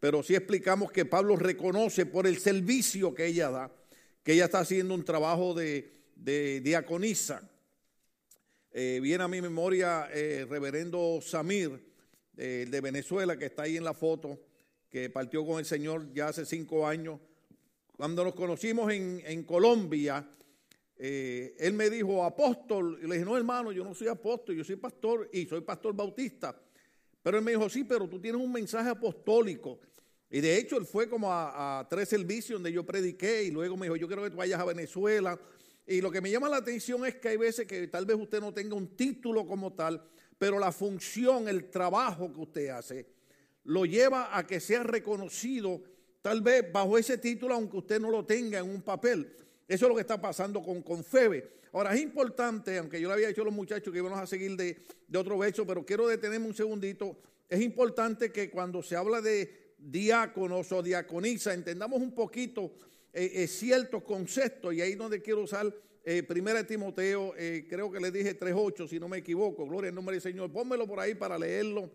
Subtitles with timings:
[0.00, 3.72] pero sí explicamos que Pablo reconoce por el servicio que ella da,
[4.22, 5.90] que ella está haciendo un trabajo de,
[6.62, 7.48] diaconisa.
[8.72, 11.92] Eh, viene a mi memoria el reverendo Samir,
[12.34, 14.40] de Venezuela, que está ahí en la foto,
[14.92, 17.18] que partió con el Señor ya hace cinco años.
[17.96, 20.28] Cuando nos conocimos en, Colombia,
[20.96, 24.64] eh, él me dijo, apóstol, y le dije, no hermano, yo no soy apóstol, yo
[24.64, 26.60] soy pastor y soy pastor bautista.
[27.22, 29.78] Pero él me dijo, sí, pero tú tienes un mensaje apostólico.
[30.30, 33.86] Y de hecho, él fue como a, tres servicios donde yo prediqué y luego me
[33.86, 35.38] dijo, yo quiero que tú vayas a Venezuela.
[35.86, 38.40] Y lo que me llama la atención es que hay veces que tal vez usted
[38.40, 40.02] no tenga un título como tal,
[40.38, 43.06] pero la función, el trabajo que usted hace,
[43.64, 45.82] lo lleva a que sea reconocido
[46.22, 49.36] tal vez bajo ese título, aunque usted no lo tenga en un papel.
[49.72, 51.62] Eso es lo que está pasando con, con Febe.
[51.72, 54.54] Ahora, es importante, aunque yo le había dicho a los muchachos que íbamos a seguir
[54.54, 54.82] de,
[55.16, 57.16] otro verso, pero quiero detenerme un segundito.
[57.48, 62.74] Es importante que cuando se habla de diáconos o diaconisa, entendamos un poquito
[63.14, 67.90] eh, eh, ciertos conceptos, y ahí es donde quiero usar eh, Primera Timoteo, eh, creo
[67.90, 70.52] que le dije 3.8, si no me equivoco, gloria al nombre del Señor.
[70.52, 71.90] Pónmelo por ahí para leerlo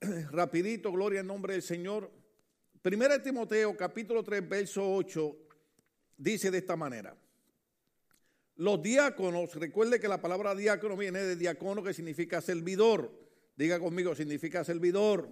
[0.30, 2.10] rapidito, gloria al nombre del Señor.
[2.82, 5.45] Primera Timoteo, capítulo 3, verso 8,
[6.16, 7.16] dice de esta manera.
[8.56, 13.12] Los diáconos, recuerde que la palabra diácono viene de diácono que significa servidor.
[13.54, 15.28] Diga conmigo, significa servidor.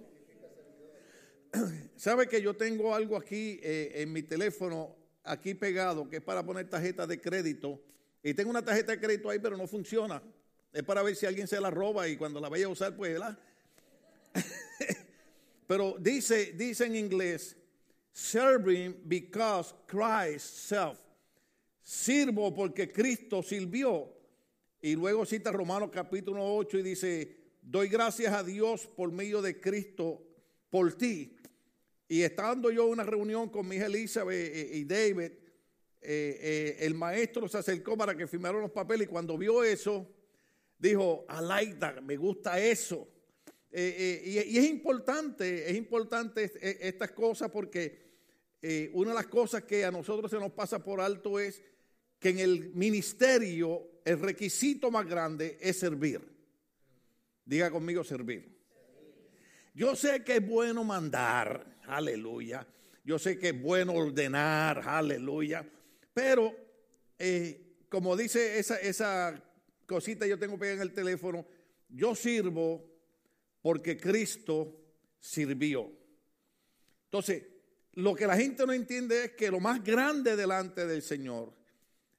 [1.95, 6.45] ¿Sabe que yo tengo algo aquí eh, en mi teléfono, aquí pegado, que es para
[6.45, 7.81] poner tarjeta de crédito?
[8.21, 10.21] Y tengo una tarjeta de crédito ahí, pero no funciona.
[10.71, 13.13] Es para ver si alguien se la roba y cuando la vaya a usar, pues,
[13.13, 13.39] ¿verdad?
[15.67, 17.57] pero dice, dice en inglés,
[18.15, 20.97] serving because Christ self
[21.85, 24.11] sirvo porque Cristo sirvió.
[24.81, 29.59] Y luego cita Romanos capítulo 8 y dice, doy gracias a Dios por medio de
[29.59, 30.21] Cristo
[30.69, 31.35] por ti.
[32.07, 35.37] Y estando yo en una reunión con mi hija Elizabeth eh, y David, eh,
[36.01, 40.07] eh, el maestro se acercó para que firmaran los papeles y cuando vio eso,
[40.77, 43.07] dijo, I like that, me gusta eso.
[43.71, 46.51] y, es importante, es importante
[46.87, 48.04] estas cosas porque
[48.93, 51.61] una de las cosas que a nosotros se nos pasa por alto es
[52.19, 56.21] que en el ministerio el requisito más grande es servir.
[57.45, 58.55] Diga conmigo servir.
[59.73, 62.65] Yo sé que es bueno mandar, aleluya.
[63.03, 65.67] Yo sé que es bueno ordenar, aleluya.
[66.13, 66.55] Pero,
[67.19, 69.43] eh, como dice esa, esa
[69.85, 71.45] cosita yo tengo pegada en el teléfono,
[71.89, 72.83] yo sirvo
[73.61, 74.75] porque Cristo
[75.19, 75.91] sirvió.
[77.05, 77.43] Entonces,
[77.95, 81.53] lo que la gente no entiende es que lo más grande delante del Señor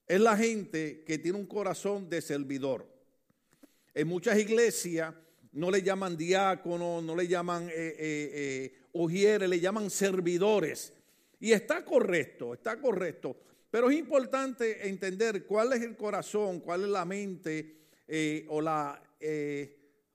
[0.07, 2.87] es la gente que tiene un corazón de servidor.
[3.93, 5.15] En muchas iglesias
[5.53, 10.95] no le llaman diáconos, no le llaman eh, eh, eh le llaman servidores.
[11.41, 13.37] Y está correcto, está correcto.
[13.71, 17.77] Pero es importante entender cuál es el corazón, cuál es la mente
[18.09, 19.03] eh, o la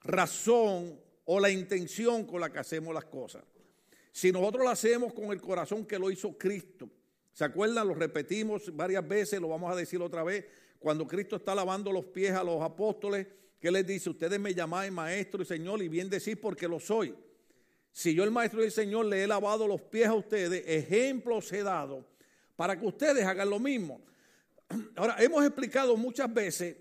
[0.03, 3.43] razón o la intención con la que hacemos las cosas.
[4.11, 6.89] Si nosotros lo hacemos con el corazón que lo hizo Cristo,
[7.33, 7.87] ¿Se acuerdan?
[7.87, 10.45] Lo repetimos varias veces, lo vamos a decir otra vez.
[10.79, 13.27] Cuando Cristo está lavando los pies a los apóstoles,
[13.59, 14.09] ¿qué les dice?
[14.09, 17.15] Ustedes me llamáis maestro y señor y bien decís porque lo soy.
[17.93, 21.51] Si yo el maestro y el señor le he lavado los pies a ustedes, ejemplos
[21.51, 22.05] he dado
[22.55, 24.01] para que ustedes hagan lo mismo.
[24.95, 26.77] Ahora, hemos explicado muchas veces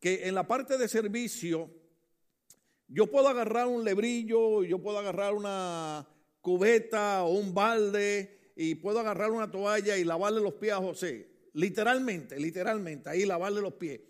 [0.00, 1.70] que en la parte de servicio,
[2.88, 6.06] yo puedo agarrar un lebrillo, yo puedo agarrar una
[6.44, 11.26] cubeta o un balde y puedo agarrar una toalla y lavarle los pies a José.
[11.54, 14.02] Literalmente, literalmente, ahí lavarle los pies.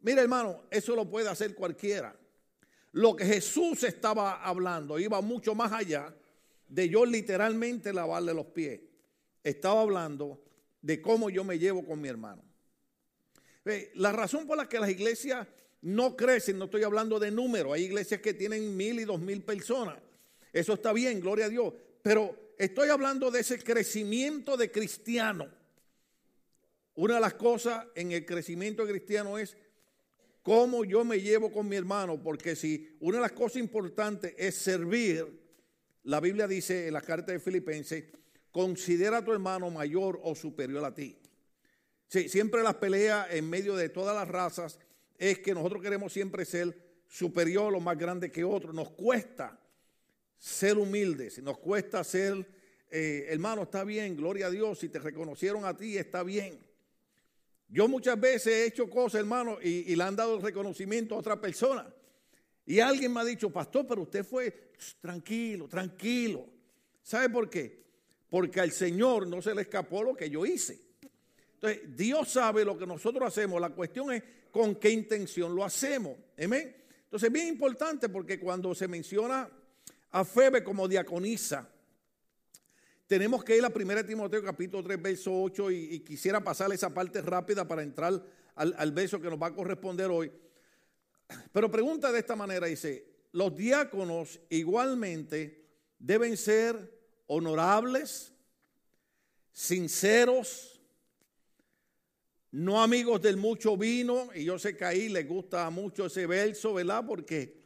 [0.00, 2.18] Mira hermano, eso lo puede hacer cualquiera.
[2.90, 6.12] Lo que Jesús estaba hablando iba mucho más allá
[6.66, 8.80] de yo literalmente lavarle los pies.
[9.44, 10.42] Estaba hablando
[10.82, 12.42] de cómo yo me llevo con mi hermano.
[13.94, 15.46] La razón por la que las iglesias
[15.82, 19.40] no crecen, no estoy hablando de número, hay iglesias que tienen mil y dos mil
[19.44, 19.98] personas.
[20.52, 21.74] Eso está bien, gloria a Dios.
[22.02, 25.48] Pero Estoy hablando de ese crecimiento de cristiano.
[26.94, 29.56] Una de las cosas en el crecimiento cristiano es
[30.42, 34.56] cómo yo me llevo con mi hermano, porque si una de las cosas importantes es
[34.56, 35.26] servir,
[36.02, 38.04] la Biblia dice en la carta de Filipenses,
[38.50, 41.16] considera a tu hermano mayor o superior a ti.
[42.08, 44.78] Sí, siempre las peleas en medio de todas las razas
[45.16, 46.78] es que nosotros queremos siempre ser
[47.08, 48.74] superior o más grande que otro.
[48.74, 49.58] Nos cuesta
[50.40, 52.46] ser humildes, nos cuesta ser,
[52.90, 56.58] eh, hermano, está bien, gloria a Dios, si te reconocieron a ti, está bien.
[57.68, 61.38] Yo muchas veces he hecho cosas, hermano, y, le han dado el reconocimiento a otra
[61.38, 61.86] persona.
[62.64, 64.70] Y alguien me ha dicho, pastor, pero usted fue
[65.00, 66.46] tranquilo, tranquilo.
[67.02, 67.84] ¿Sabe por qué?
[68.30, 70.80] Porque al Señor no se le escapó lo que yo hice.
[71.54, 73.60] Entonces, Dios sabe lo que nosotros hacemos.
[73.60, 76.16] La cuestión es con qué intención lo hacemos.
[76.42, 76.74] Amén.
[77.04, 79.48] Entonces, es bien importante porque cuando se menciona
[80.10, 81.68] a Febe como diaconisa,
[83.06, 87.20] tenemos que ir a 1 Timoteo capítulo 3, verso 8 y, quisiera pasar esa parte
[87.20, 88.22] rápida para entrar
[88.54, 90.30] al, al verso que nos va a corresponder hoy.
[91.52, 95.64] Pero pregunta de esta manera, dice, los diáconos igualmente
[95.98, 98.32] deben ser honorables,
[99.52, 100.80] sinceros,
[102.52, 106.74] no amigos del mucho vino, y yo sé que ahí les gusta mucho ese verso,
[106.74, 107.04] ¿verdad?
[107.06, 107.59] Porque,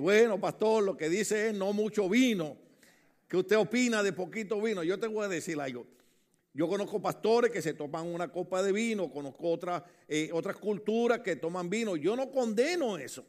[0.00, 2.56] bueno, pastor, lo que dice es no mucho vino.
[3.28, 4.82] ¿Qué usted opina de poquito vino?
[4.82, 5.86] Yo te voy a decir algo.
[6.54, 11.20] Yo conozco pastores que se toman una copa de vino, conozco otras, eh, otras culturas
[11.20, 11.94] que toman vino.
[11.94, 13.24] Yo no condeno eso.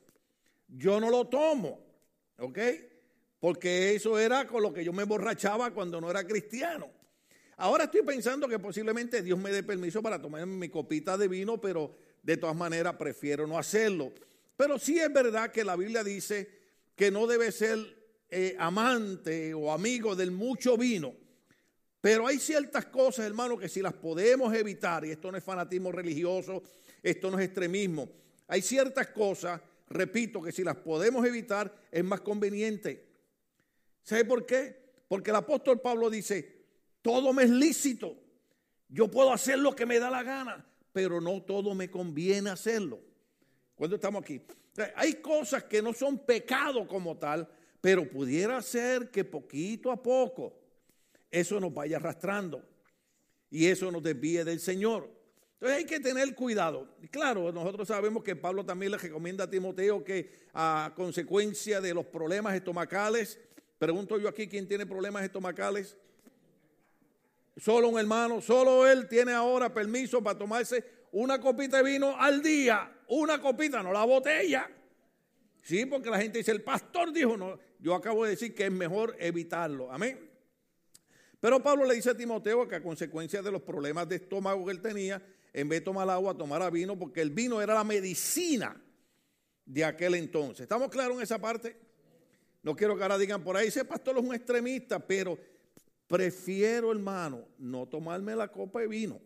[0.67, 1.79] Yo no lo tomo,
[2.37, 2.59] ¿ok?
[3.39, 6.89] Porque eso era con lo que yo me emborrachaba cuando no era cristiano.
[7.57, 11.59] Ahora estoy pensando que posiblemente Dios me dé permiso para tomar mi copita de vino,
[11.59, 11.93] pero
[12.23, 14.13] de todas maneras prefiero no hacerlo.
[14.59, 16.49] Pero sí es verdad que la Biblia dice
[16.93, 17.79] que no debe ser
[18.27, 21.15] eh, amante o amigo del mucho vino.
[22.01, 25.93] Pero hay ciertas cosas, hermano, que si las podemos evitar, y esto no es fanatismo
[25.93, 26.61] religioso,
[27.01, 28.09] esto no es extremismo,
[28.49, 33.07] hay ciertas cosas, repito, que si las podemos evitar es más conveniente.
[34.03, 34.75] ¿Sabe por qué?
[35.07, 36.65] Porque el apóstol Pablo dice,
[37.01, 38.13] todo me es lícito,
[38.89, 43.07] yo puedo hacer lo que me da la gana, pero no todo me conviene hacerlo.
[43.79, 44.41] Cuando estamos aquí,
[44.93, 47.47] hay cosas que no son pecado como tal,
[47.79, 50.53] pero pudiera ser que poquito a poco
[51.31, 52.61] eso nos vaya arrastrando
[53.49, 55.09] y eso nos desvíe del Señor.
[55.53, 56.89] Entonces hay que tener cuidado.
[57.09, 62.05] Claro, nosotros sabemos que Pablo también le recomienda a Timoteo que a consecuencia de los
[62.05, 63.39] problemas estomacales,
[63.77, 65.95] pregunto yo aquí, ¿quién tiene problemas estomacales?
[67.55, 70.83] Solo un hermano, solo él tiene ahora permiso para tomarse
[71.13, 74.69] una copita de vino al día, una copita, no la botella.
[75.61, 78.71] Sí, porque la gente dice, el pastor dijo, no, yo acabo de decir que es
[78.71, 79.91] mejor evitarlo.
[79.91, 80.29] Amén.
[81.39, 84.71] Pero Pablo le dice a Timoteo que a consecuencia de los problemas de estómago que
[84.71, 85.21] él tenía,
[85.53, 88.79] en vez de tomar agua, tomara vino, porque el vino era la medicina
[89.65, 90.61] de aquel entonces.
[90.61, 91.77] ¿Estamos claros en esa parte?
[92.61, 95.37] No quiero que ahora digan por ahí, ese pastor es un extremista, pero
[96.07, 99.21] prefiero, hermano, no tomarme la copa de vino.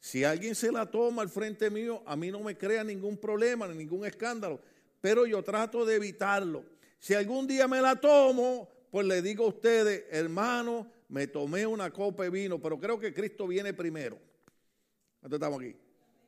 [0.00, 3.66] Si alguien se la toma al frente mío, a mí no me crea ningún problema,
[3.66, 4.60] ni ningún escándalo,
[5.00, 6.64] pero yo trato de evitarlo.
[6.98, 11.90] Si algún día me la tomo, pues le digo a ustedes, hermano, me tomé una
[11.90, 14.18] copa de vino, pero creo que Cristo viene primero.
[15.20, 15.76] ¿Dónde estamos aquí?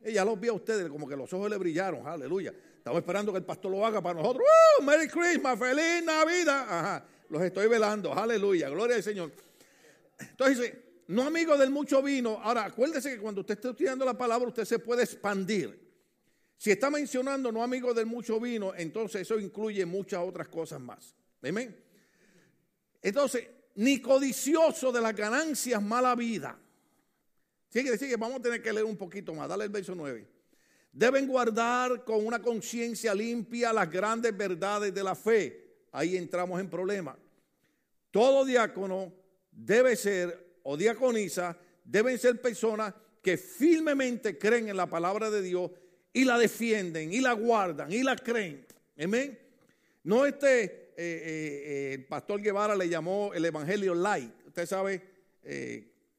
[0.04, 2.52] Y ya los vi a ustedes, como que los ojos le brillaron, aleluya.
[2.76, 4.44] Estamos esperando que el pastor lo haga para nosotros.
[4.78, 4.82] ¡Uh!
[4.82, 6.66] Merry Christmas, feliz Navidad.
[6.68, 9.32] Ajá, los estoy velando, aleluya, gloria al Señor.
[10.18, 12.38] Entonces dice, no amigo del mucho vino.
[12.42, 15.88] Ahora, acuérdese que cuando usted está estudiando la palabra, usted se puede expandir.
[16.56, 21.14] Si está mencionando no amigo del mucho vino, entonces eso incluye muchas otras cosas más.
[21.42, 21.76] Amén.
[23.00, 26.58] Entonces, ni codicioso de las ganancias mala vida.
[27.68, 29.48] Sigue, que vamos a tener que leer un poquito más.
[29.48, 30.26] Dale el verso 9.
[30.92, 35.86] Deben guardar con una conciencia limpia las grandes verdades de la fe.
[35.92, 37.16] Ahí entramos en problema.
[38.10, 39.12] Todo diácono
[39.52, 45.70] debe ser, o diaconisa, deben ser personas que firmemente creen en la palabra de Dios
[46.12, 48.66] y la defienden y la guardan y la creen.
[49.02, 49.38] Amén.
[50.04, 54.30] No este, eh, eh, eh, el pastor Guevara le llamó el evangelio light.
[54.46, 55.02] Usted sabe,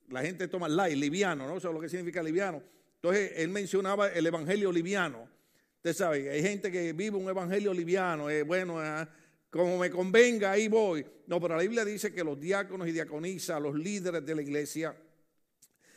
[0.10, 1.58] la gente toma light, liviano, ¿no?
[1.58, 2.64] Eso es lo que significa liviano.
[2.96, 5.30] Entonces, él mencionaba el evangelio liviano.
[5.76, 9.08] Usted sabe, hay gente que vive un evangelio liviano, bueno, ah,
[9.50, 11.06] como me convenga, ahí voy.
[11.28, 14.96] No, pero la Biblia dice que los diáconos y diaconisas, los líderes de la iglesia,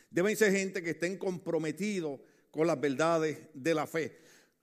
[0.09, 2.19] deben ser gente que estén comprometidos
[2.51, 4.19] con las verdades de la fe.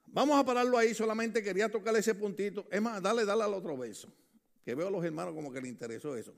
[0.07, 2.67] Vamos a pararlo ahí, solamente quería tocarle ese puntito.
[2.71, 4.13] Es más, dale, dale al otro verso,
[4.65, 6.35] que veo a los hermanos como que le interesó eso.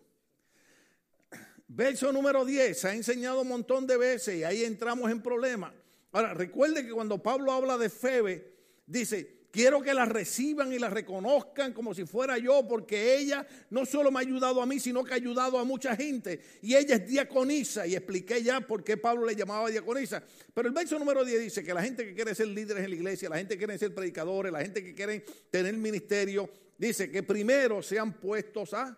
[1.69, 5.73] Verso número 10, se ha enseñado un montón de veces y ahí entramos en problemas.
[6.11, 8.55] Ahora, recuerde que cuando Pablo habla de Febe,
[8.87, 13.85] dice, Quiero que la reciban y la reconozcan como si fuera yo, porque ella no
[13.85, 16.41] solo me ha ayudado a mí, sino que ha ayudado a mucha gente.
[16.63, 20.23] Y ella es diaconisa, y expliqué ya por qué Pablo le llamaba diaconisa.
[20.55, 22.97] Pero el verso número 10 dice que la gente que quiere ser líderes en la
[22.97, 27.23] iglesia, la gente que quiere ser predicadores, la gente que quiere tener ministerio, dice que
[27.23, 28.97] primero sean puestos a...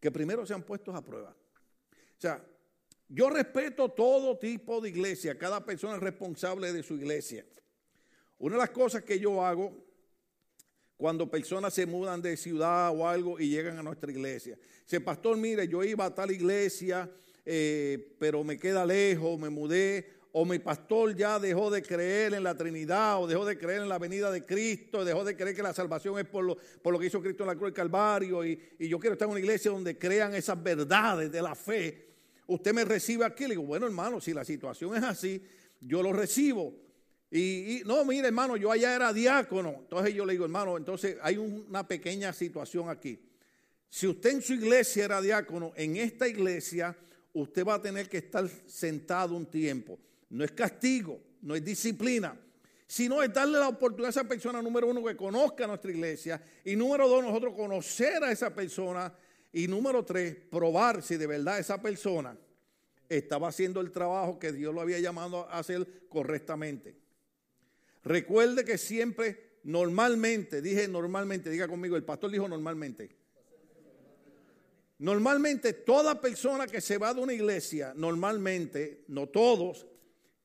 [0.00, 1.30] Que primero sean puestos a prueba.
[1.30, 2.44] O sea,
[3.08, 7.44] yo respeto todo tipo de iglesia, cada persona es responsable de su iglesia.
[8.38, 9.88] Una de las cosas que yo hago
[10.96, 14.58] cuando personas se mudan de ciudad o algo y llegan a nuestra iglesia.
[14.82, 17.10] Dice, pastor, mire, yo iba a tal iglesia,
[17.46, 22.42] eh, pero me queda lejos, me mudé, o mi pastor ya dejó de creer en
[22.42, 25.62] la Trinidad, o dejó de creer en la venida de Cristo, dejó de creer que
[25.62, 28.44] la salvación es por lo, por lo que hizo Cristo en la cruz del Calvario,
[28.44, 32.07] y, y yo quiero estar en una iglesia donde crean esas verdades de la fe.
[32.48, 35.42] Usted me recibe aquí, le digo, bueno hermano, si la situación es así,
[35.80, 36.74] yo lo recibo.
[37.30, 39.76] Y, no, mire hermano, yo allá era diácono.
[39.80, 43.20] Entonces yo le digo, hermano, entonces hay una pequeña situación aquí.
[43.90, 46.96] Si usted en su iglesia era diácono, en esta iglesia
[47.34, 49.98] usted va a tener que estar sentado un tiempo.
[50.30, 52.34] No es castigo, no es disciplina,
[52.86, 56.42] sino es darle la oportunidad a esa persona, número uno, que conozca nuestra iglesia.
[56.64, 59.12] Y número dos, nosotros conocer a esa persona.
[59.52, 62.36] Y número tres, probar si de verdad esa persona
[63.08, 66.96] estaba haciendo el trabajo que Dios lo había llamado a hacer correctamente.
[68.04, 73.16] Recuerde que siempre, normalmente, dije normalmente, diga conmigo, el pastor dijo normalmente.
[74.98, 79.86] Normalmente toda persona que se va de una iglesia, normalmente, no todos,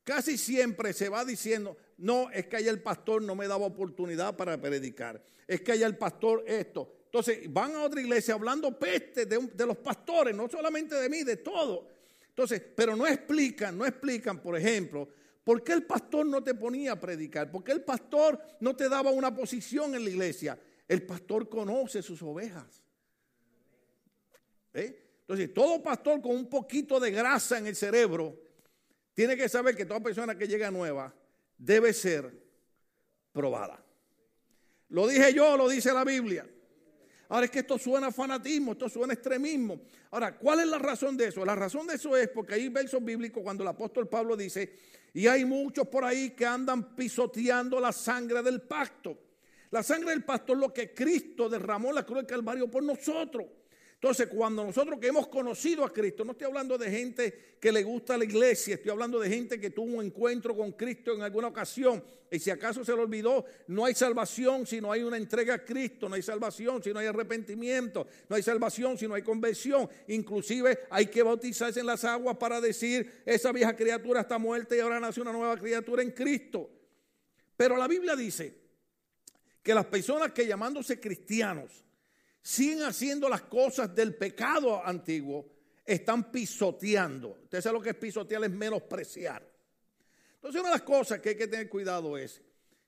[0.04, 4.36] casi siempre se va diciendo, no, es que allá el pastor no me daba oportunidad
[4.36, 6.92] para predicar, es que allá el pastor esto.
[7.06, 11.24] Entonces van a otra iglesia hablando peste de, de los pastores, no solamente de mí,
[11.24, 11.88] de todo.
[12.28, 15.08] Entonces, pero no explican, no explican, por ejemplo,
[15.44, 18.90] por qué el pastor no te ponía a predicar, por qué el pastor no te
[18.90, 20.60] daba una posición en la iglesia.
[20.88, 22.82] El pastor conoce sus ovejas.
[24.74, 25.04] ¿Eh?
[25.22, 28.36] Entonces, todo pastor con un poquito de grasa en el cerebro
[29.14, 31.14] tiene que saber que toda persona que llega nueva
[31.64, 32.32] debe ser
[33.32, 33.84] probada.
[34.90, 36.48] Lo dije yo, lo dice la Biblia.
[37.30, 39.82] Ahora es que esto suena fanatismo, esto suena extremismo.
[40.12, 41.44] Ahora, ¿cuál es la razón de eso?
[41.44, 44.78] La razón de eso es porque hay versos bíblicos cuando el apóstol Pablo dice,
[45.14, 49.18] y hay muchos por ahí que andan pisoteando la sangre del pacto.
[49.72, 52.84] La sangre del pacto es lo que Cristo derramó en la cruz del Calvario por
[52.84, 53.46] nosotros.
[54.04, 57.84] Entonces, cuando nosotros que hemos conocido a Cristo, no estoy hablando de gente que le
[57.84, 61.48] gusta la iglesia, estoy hablando de gente que tuvo un encuentro con Cristo en alguna
[61.48, 65.54] ocasión y si acaso se le olvidó, no hay salvación si no hay una entrega
[65.54, 69.22] a Cristo, no hay salvación si no hay arrepentimiento, no hay salvación si no hay
[69.22, 74.76] conversión, inclusive hay que bautizarse en las aguas para decir, esa vieja criatura está muerta
[74.76, 76.70] y ahora nace una nueva criatura en Cristo.
[77.56, 78.54] Pero la Biblia dice
[79.64, 81.83] que las personas que llamándose cristianos,
[82.44, 85.50] siguen haciendo las cosas del pecado antiguo,
[85.86, 87.40] están pisoteando.
[87.44, 89.50] Usted sabe lo que es pisotear, es menospreciar.
[90.36, 92.42] Entonces una de las cosas que hay que tener cuidado es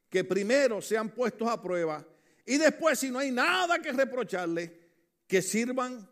[0.10, 2.06] que primero sean puestos a prueba
[2.46, 4.78] y después si no hay nada que reprocharle,
[5.26, 6.08] que sirvan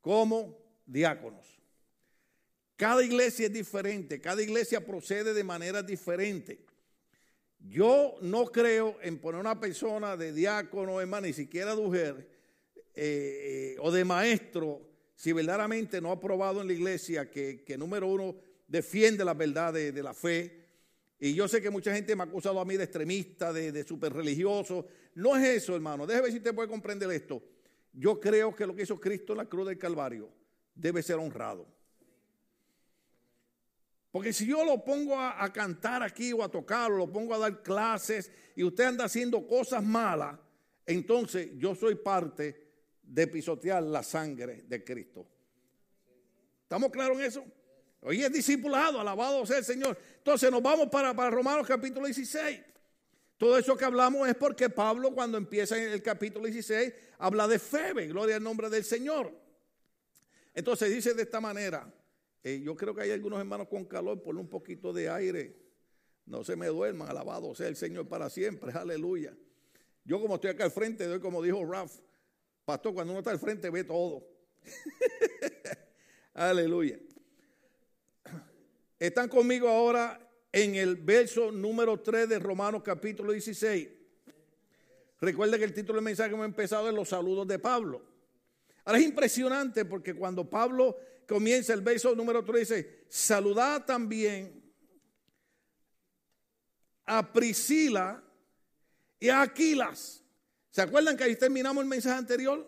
[0.00, 0.56] como
[0.86, 1.58] diáconos.
[2.76, 6.64] Cada iglesia es diferente, cada iglesia procede de manera diferente.
[7.58, 12.37] Yo no creo en poner una persona de diácono, hermano, ni siquiera de mujer,
[13.00, 14.82] eh, o de maestro,
[15.14, 18.34] si verdaderamente no ha probado en la iglesia que, número uno,
[18.66, 20.64] defiende la verdad de, la fe.
[21.20, 23.84] Y yo sé que mucha gente me ha acusado a mí de extremista, de, de
[23.84, 24.84] super religioso.
[25.14, 26.08] No es eso, hermano.
[26.08, 27.40] Déjeme ver si usted puede comprender esto.
[27.92, 30.28] Yo creo que lo que hizo Cristo en la cruz del Calvario
[30.74, 31.68] debe ser honrado.
[34.10, 37.32] Porque si yo lo pongo a, a, cantar aquí o a tocar, o lo pongo
[37.34, 40.36] a dar clases y usted anda haciendo cosas malas,
[40.84, 42.67] entonces yo soy parte
[43.08, 45.26] de pisotear la sangre de Cristo.
[46.62, 47.44] ¿Estamos claros en eso?
[48.02, 49.98] Hoy es discipulado, alabado sea el Señor.
[50.18, 52.60] Entonces nos vamos para, para Romanos capítulo 16.
[53.38, 57.58] Todo eso que hablamos es porque Pablo cuando empieza en el capítulo 16 habla de
[57.58, 59.32] fe, gloria al nombre del Señor.
[60.54, 61.90] Entonces dice de esta manera,
[62.42, 65.56] eh, yo creo que hay algunos hermanos con calor, ponle un poquito de aire,
[66.26, 69.34] no se me duerman, alabado sea el Señor para siempre, aleluya.
[70.04, 71.92] Yo como estoy acá al frente, doy como dijo Ralph,
[72.68, 74.28] Pastor, cuando uno está al frente ve todo.
[76.34, 76.98] Aleluya.
[78.98, 80.20] Están conmigo ahora
[80.52, 83.88] en el verso número 3 de Romanos capítulo 16.
[85.18, 88.02] Recuerden que el título del mensaje que hemos empezado es los saludos de Pablo.
[88.84, 94.62] Ahora es impresionante porque cuando Pablo comienza el verso número 3 dice, saludad también
[97.06, 98.22] a Priscila
[99.18, 100.22] y a Aquilas
[100.70, 102.66] ¿Se acuerdan que ahí terminamos el mensaje anterior?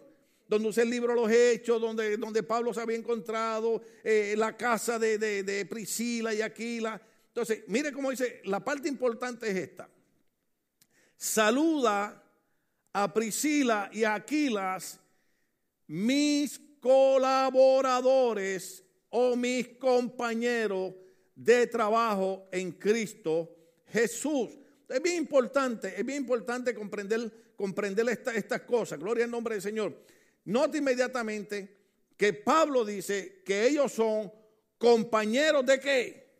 [0.48, 4.98] Donde usé el libro Los Hechos, donde, donde Pablo se había encontrado eh, la casa
[4.98, 7.00] de, de Priscila y Aquila.
[7.28, 9.88] Entonces, mire cómo dice, la parte importante es esta.
[11.16, 12.24] Saluda
[12.92, 14.98] a Priscila y a Aquilas,
[15.86, 20.94] mis colaboradores o mis compañeros
[21.34, 23.54] de trabajo en Cristo
[23.86, 24.56] Jesús.
[24.88, 28.98] Es bien importante, es bien importante comprender comprender estas cosas.
[28.98, 29.94] Gloria al nombre del Señor.
[30.46, 31.76] Nota inmediatamente
[32.16, 34.32] que Pablo dice que ellos son
[34.78, 36.30] compañeros de qué.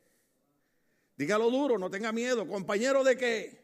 [1.17, 2.49] Dígalo duro, no tenga miedo.
[2.49, 3.61] Compañeros de qué.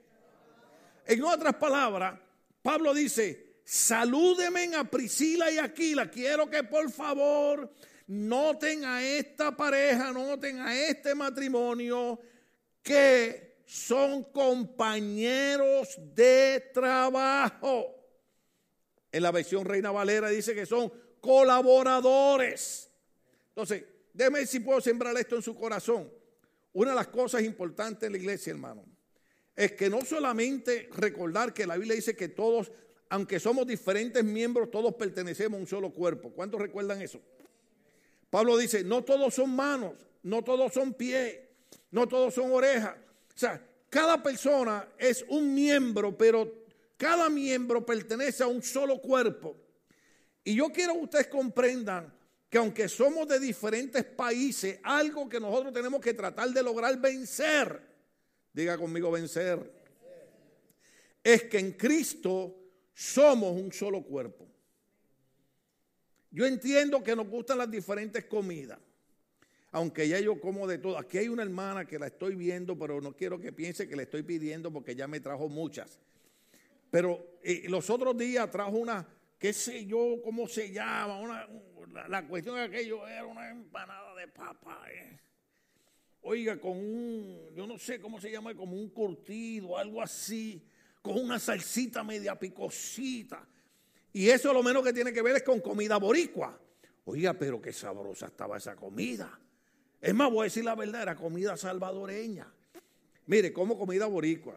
[1.06, 2.20] En otras palabras,
[2.60, 6.10] Pablo dice, salúdenme a Priscila y Aquila.
[6.10, 7.72] Quiero que por favor
[8.08, 12.20] noten a esta pareja, noten a este matrimonio
[12.82, 17.94] que son compañeros de trabajo.
[19.10, 22.88] En la versión Reina Valera dice que son colaboradores.
[23.48, 26.10] Entonces, déme si puedo sembrar esto en su corazón.
[26.72, 28.84] Una de las cosas importantes en la iglesia, hermano,
[29.56, 32.70] es que no solamente recordar que la Biblia dice que todos,
[33.08, 36.30] aunque somos diferentes miembros, todos pertenecemos a un solo cuerpo.
[36.30, 37.20] ¿Cuántos recuerdan eso?
[38.30, 41.40] Pablo dice, no todos son manos, no todos son pies,
[41.90, 42.94] no todos son orejas.
[43.36, 46.50] O sea, cada persona es un miembro, pero
[46.96, 49.54] cada miembro pertenece a un solo cuerpo.
[50.42, 52.10] Y yo quiero que ustedes comprendan
[52.48, 57.78] que aunque somos de diferentes países, algo que nosotros tenemos que tratar de lograr vencer,
[58.54, 59.70] diga conmigo vencer,
[61.22, 62.56] es que en Cristo
[62.94, 64.46] somos un solo cuerpo.
[66.30, 68.78] Yo entiendo que nos gustan las diferentes comidas,
[69.76, 70.96] aunque ya yo como de todo.
[70.96, 74.04] Aquí hay una hermana que la estoy viendo, pero no quiero que piense que le
[74.04, 76.00] estoy pidiendo porque ya me trajo muchas.
[76.90, 79.06] Pero eh, los otros días trajo una
[79.38, 81.46] qué sé yo, cómo se llama, una,
[82.08, 84.82] la, cuestión de aquello era una empanada de papa.
[84.90, 85.20] Eh.
[86.22, 90.66] Oiga, con un, yo no sé cómo se llama, como un curtido, algo así,
[91.02, 93.46] con una salsita media picosita.
[94.14, 96.58] Y eso lo menos que tiene que ver es con comida boricua.
[97.04, 99.38] Oiga, pero qué sabrosa estaba esa comida.
[100.00, 102.52] Es más, voy a decir la verdad, era comida salvadoreña.
[103.26, 104.56] Mire, como comida boricua,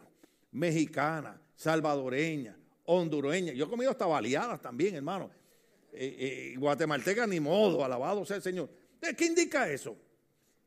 [0.51, 3.53] mexicana, salvadoreña, hondureña.
[3.53, 5.31] Yo he comido hasta baleadas también, hermano.
[5.91, 8.69] Eh, eh, guatemalteca ni modo, alabado sea el Señor.
[9.17, 9.97] ¿Qué indica eso?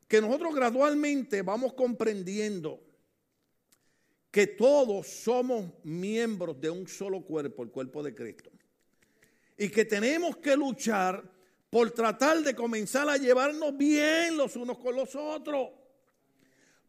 [0.09, 2.83] Que nosotros gradualmente vamos comprendiendo
[4.31, 8.51] que todos somos miembros de un solo cuerpo, el cuerpo de Cristo.
[9.59, 11.23] Y que tenemos que luchar
[11.73, 15.71] por tratar de comenzar a llevarnos bien los unos con los otros.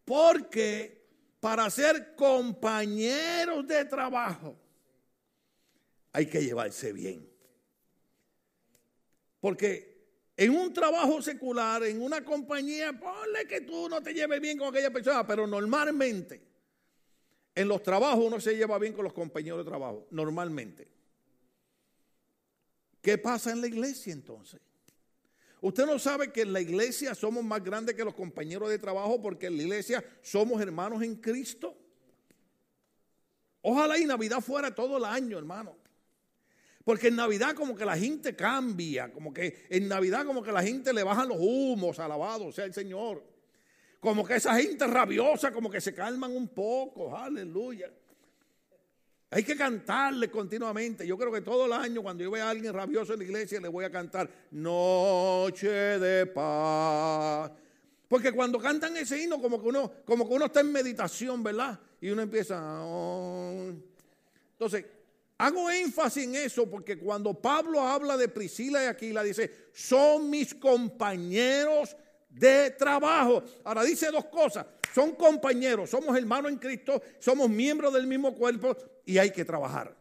[0.03, 1.07] Porque
[1.39, 4.57] para ser compañeros de trabajo,
[6.11, 7.25] hay que llevarse bien.
[9.39, 14.57] Porque en un trabajo secular, en una compañía, ponle que tú no te lleves bien
[14.57, 16.45] con aquella persona, pero normalmente
[17.55, 20.89] en los trabajos uno se lleva bien con los compañeros de trabajo, normalmente.
[23.01, 24.59] ¿Qué pasa en la iglesia entonces?
[25.63, 29.21] Usted no sabe que en la iglesia somos más grandes que los compañeros de trabajo
[29.21, 31.73] porque en la iglesia somos hermanos en Cristo.
[33.61, 35.77] Ojalá y Navidad fuera todo el año, hermano.
[36.83, 40.61] Porque en Navidad como que la gente cambia, como que en Navidad como que la
[40.61, 43.23] gente le bajan los humos, alabado sea el Señor.
[44.01, 47.89] Como que esa gente rabiosa como que se calman un poco, aleluya.
[49.33, 51.07] Hay que cantarle continuamente.
[51.07, 53.59] Yo creo que todo el año cuando yo vea a alguien rabioso en la iglesia
[53.59, 57.51] le voy a cantar Noche de paz.
[58.07, 61.79] Porque cuando cantan ese himno como que uno, como que uno está en meditación, ¿verdad?
[61.99, 62.61] Y uno empieza...
[62.83, 63.71] Oh".
[64.51, 64.85] Entonces,
[65.39, 70.53] Hago énfasis en eso porque cuando Pablo habla de Priscila y Aquila, dice, son mis
[70.53, 71.97] compañeros
[72.29, 73.43] de trabajo.
[73.63, 78.77] Ahora dice dos cosas, son compañeros, somos hermanos en Cristo, somos miembros del mismo cuerpo
[79.05, 79.97] y hay que trabajar.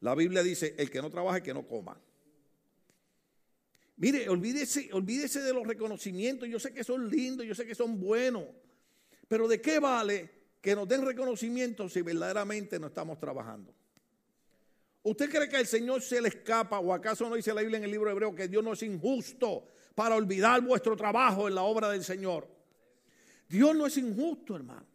[0.00, 2.00] La Biblia dice, el que no trabaja, que no coma.
[3.96, 8.00] Mire, olvídese, olvídese de los reconocimientos, yo sé que son lindos, yo sé que son
[8.00, 8.44] buenos,
[9.28, 13.74] pero ¿de qué vale que nos den reconocimiento si verdaderamente no estamos trabajando.
[15.02, 17.84] ¿Usted cree que el Señor se le escapa o acaso no dice la Biblia en
[17.84, 21.90] el libro hebreo que Dios no es injusto para olvidar vuestro trabajo en la obra
[21.90, 22.46] del Señor?
[23.48, 24.86] Dios no es injusto, hermano.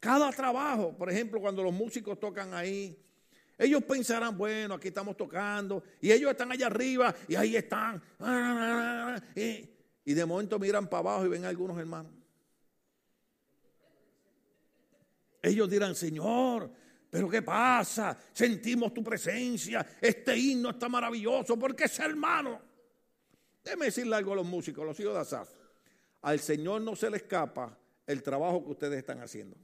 [0.00, 2.96] Cada trabajo, por ejemplo, cuando los músicos tocan ahí,
[3.58, 8.00] ellos pensarán, bueno, aquí estamos tocando, y ellos están allá arriba, y ahí están,
[10.04, 12.12] y de momento miran para abajo y ven a algunos hermanos.
[15.42, 16.70] Ellos dirán, Señor,
[17.10, 18.16] pero ¿qué pasa?
[18.32, 22.60] Sentimos tu presencia, este himno está maravilloso, porque es hermano.
[23.64, 25.50] Déjeme decirle algo a los músicos, los hijos de Asaf.
[26.22, 29.56] Al Señor no se le escapa el trabajo que ustedes están haciendo.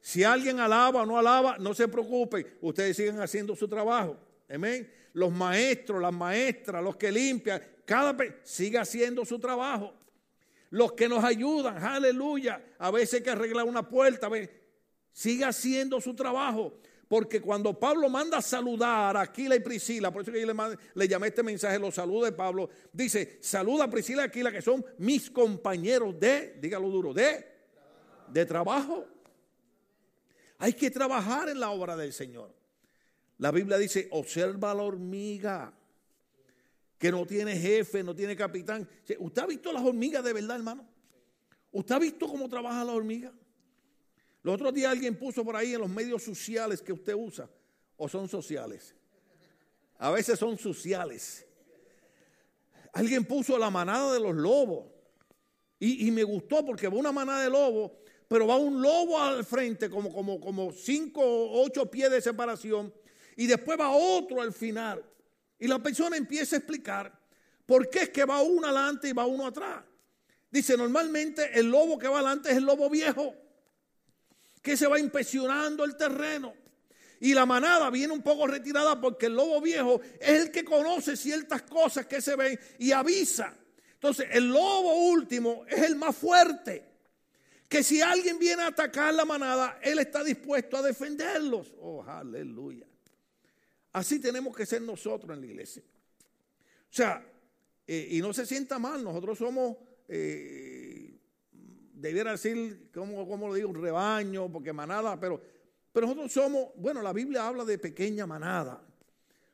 [0.00, 4.16] Si alguien alaba o no alaba, no se preocupe, ustedes siguen haciendo su trabajo.
[4.48, 4.90] Amén.
[5.12, 9.92] Los maestros, las maestras, los que limpian, cada siga haciendo su trabajo.
[10.70, 12.62] Los que nos ayudan, aleluya.
[12.78, 14.28] A veces hay que arreglar una puerta,
[15.12, 16.78] siga haciendo su trabajo.
[17.08, 20.54] porque cuando Pablo manda a saludar a Aquila y Priscila, por eso que yo
[20.94, 24.60] le, llamé este mensaje, los saludos de Pablo, dice, saluda a Priscila y Aquila, que
[24.60, 27.46] son mis compañeros de, dígalo duro, de,
[28.28, 29.06] de trabajo.
[30.58, 32.54] Hay que trabajar en la obra del Señor.
[33.38, 35.72] La Biblia dice, observa la hormiga,
[36.98, 38.88] que no tiene jefe, no tiene capitán.
[39.18, 40.86] ¿Usted ha visto las hormigas de verdad, hermano?
[41.70, 43.32] ¿Usted ha visto cómo trabaja la hormiga?
[44.42, 47.48] Los otros días alguien puso por ahí en los medios sociales que usted usa,
[47.96, 48.94] o son sociales.
[49.98, 51.44] A veces son sociales.
[52.92, 54.86] Alguien puso la manada de los lobos.
[55.80, 57.92] Y, me gustó porque una manada de lobos,
[58.28, 62.92] pero va un lobo al frente, como, como, como cinco o ocho pies de separación,
[63.36, 65.02] y después va otro al final.
[65.58, 67.18] Y la persona empieza a explicar
[67.64, 69.82] por qué es que va uno adelante y va uno atrás.
[70.50, 73.34] Dice, normalmente el lobo que va adelante es el lobo viejo
[74.62, 76.54] que se va inspeccionando el terreno.
[77.20, 81.16] Y la manada viene un poco retirada porque el lobo viejo es el que conoce
[81.16, 83.56] ciertas cosas que se ven y avisa.
[83.94, 86.87] Entonces, el lobo último es el más fuerte.
[87.68, 91.74] Que si alguien viene a atacar la manada, él está dispuesto a defenderlos.
[91.78, 92.86] Oh, aleluya.
[93.92, 95.82] Así tenemos que ser nosotros en la iglesia.
[95.82, 97.24] O sea,
[97.86, 99.76] eh, y no se sienta mal, nosotros somos
[100.08, 101.18] eh,
[101.98, 105.40] debiera decir, como, como lo digo, un rebaño, porque manada, pero,
[105.92, 108.82] pero nosotros somos, bueno, la Biblia habla de pequeña manada.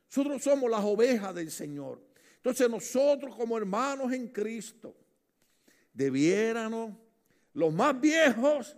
[0.07, 2.01] Nosotros somos las ovejas del Señor.
[2.37, 4.95] Entonces nosotros como hermanos en Cristo,
[5.91, 6.95] debiéramos,
[7.55, 8.77] los más viejos,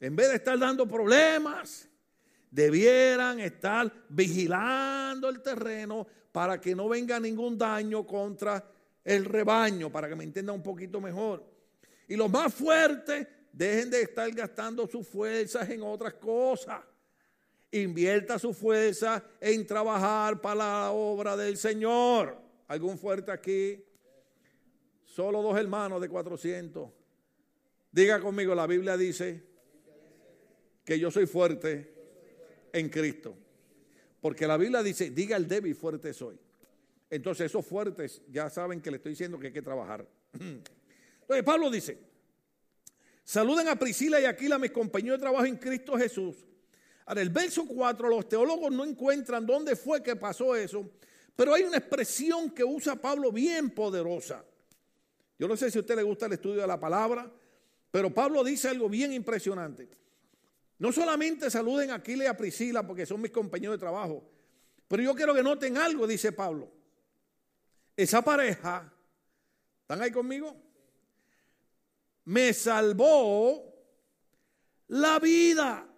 [0.00, 1.88] en vez de estar dando problemas,
[2.50, 8.64] debieran estar vigilando el terreno para que no venga ningún daño contra
[9.04, 11.44] el rebaño, para que me entienda un poquito mejor.
[12.08, 16.80] Y los más fuertes, dejen de estar gastando sus fuerzas en otras cosas.
[17.70, 22.38] Invierta su fuerza en trabajar para la obra del Señor.
[22.68, 23.82] ¿Algún fuerte aquí?
[25.04, 26.95] Solo dos hermanos de 400.
[27.96, 29.42] Diga conmigo, la Biblia dice
[30.84, 31.94] que yo soy fuerte
[32.70, 33.34] en Cristo.
[34.20, 36.38] Porque la Biblia dice, diga el débil, fuerte soy.
[37.08, 40.06] Entonces esos fuertes ya saben que le estoy diciendo que hay que trabajar.
[40.34, 41.96] Entonces Pablo dice,
[43.24, 46.36] saluden a Priscila y Aquila, mis compañeros de trabajo en Cristo Jesús.
[47.06, 50.90] Ahora, el verso 4, los teólogos no encuentran dónde fue que pasó eso,
[51.34, 54.44] pero hay una expresión que usa Pablo bien poderosa.
[55.38, 57.32] Yo no sé si a usted le gusta el estudio de la palabra,
[57.96, 59.88] pero Pablo dice algo bien impresionante.
[60.76, 64.22] No solamente saluden a Aquila y a Priscila porque son mis compañeros de trabajo,
[64.86, 66.70] pero yo quiero que noten algo, dice Pablo.
[67.96, 68.92] Esa pareja,
[69.80, 70.54] ¿están ahí conmigo?
[72.26, 73.64] me salvó
[74.88, 75.88] la vida.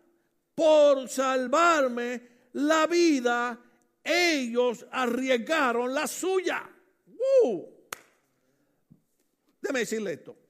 [0.54, 3.60] Por salvarme la vida,
[4.04, 6.64] ellos arriesgaron la suya.
[7.42, 7.66] Uh.
[9.60, 10.47] Déjeme decirle esto.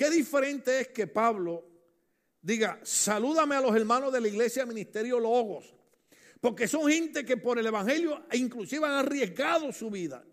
[0.00, 1.62] Qué diferente es que Pablo
[2.40, 5.74] diga, salúdame a los hermanos de la iglesia Ministerio Logos,
[6.40, 10.24] porque son gente que por el Evangelio inclusive han arriesgado su vida.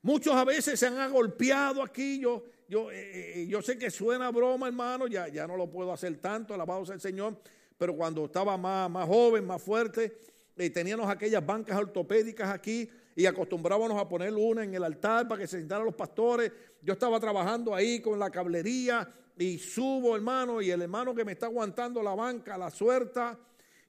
[0.00, 2.18] Muchos a veces se han agolpeado aquí.
[2.18, 5.92] Yo, yo, eh, eh, yo sé que suena broma, hermano, ya, ya no lo puedo
[5.92, 7.42] hacer tanto, alabado sea el Señor,
[7.76, 10.16] pero cuando estaba más, más joven, más fuerte,
[10.56, 15.40] eh, teníamos aquellas bancas ortopédicas aquí y acostumbrábamos a poner una en el altar para
[15.40, 16.52] que se sentaran los pastores.
[16.80, 21.32] Yo estaba trabajando ahí con la cablería y subo, hermano, y el hermano que me
[21.32, 23.38] está aguantando la banca, la suelta.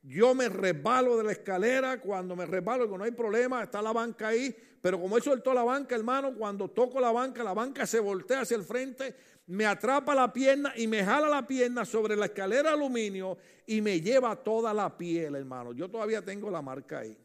[0.02, 3.94] Yo me resbalo de la escalera, cuando me resbalo, que no hay problema, está la
[3.94, 7.88] banca ahí, pero como él soltó la banca, hermano, cuando toco la banca, la banca
[7.88, 9.16] se voltea hacia el frente,
[9.48, 13.80] me atrapa la pierna y me jala la pierna sobre la escalera de aluminio y
[13.82, 15.72] me lleva toda la piel, hermano.
[15.72, 17.18] Yo todavía tengo la marca ahí.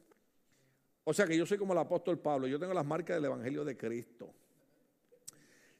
[1.08, 3.64] O sea que yo soy como el apóstol Pablo, yo tengo las marcas del Evangelio
[3.64, 4.30] de Cristo.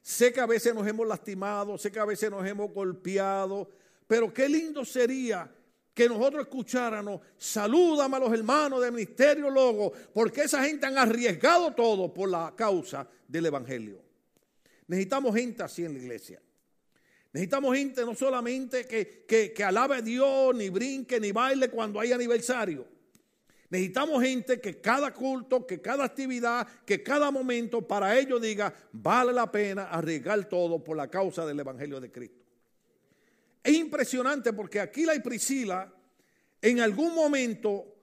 [0.01, 3.69] Sé que a veces nos hemos lastimado, sé que a veces nos hemos golpeado,
[4.07, 5.47] pero qué lindo sería
[5.93, 11.75] que nosotros escucháramos, salúdame a los hermanos del Ministerio Logo, porque esa gente han arriesgado
[11.75, 14.01] todo por la causa del Evangelio.
[14.87, 16.41] Necesitamos gente así en la iglesia.
[17.33, 21.99] Necesitamos gente no solamente que, que, que alabe a Dios, ni brinque, ni baile cuando
[21.99, 22.97] hay aniversario.
[23.69, 29.31] Necesitamos gente que cada culto, que cada actividad, que cada momento para ellos diga, vale
[29.31, 32.43] la pena arriesgar todo por la causa del Evangelio de Cristo.
[33.63, 35.93] Es impresionante porque Aquila y Priscila
[36.61, 37.95] en algún momento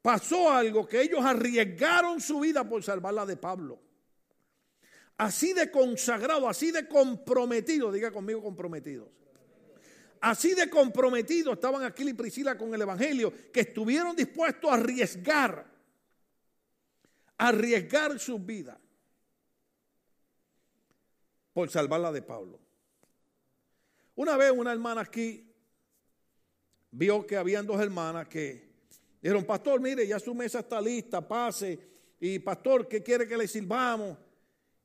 [0.00, 3.78] pasó algo que ellos arriesgaron su vida por salvarla de Pablo.
[5.18, 9.08] Así de consagrado, así de comprometido, diga conmigo comprometidos.
[10.20, 15.66] Así de comprometidos estaban Aquila y Priscila con el Evangelio que estuvieron dispuestos a arriesgar,
[17.38, 18.78] a arriesgar su vida
[21.54, 22.60] por salvarla de Pablo.
[24.14, 25.50] Una vez una hermana aquí
[26.90, 28.68] vio que habían dos hermanas que
[29.22, 31.78] dijeron, pastor, mire, ya su mesa está lista, pase.
[32.20, 34.18] Y pastor, ¿qué quiere que le sirvamos?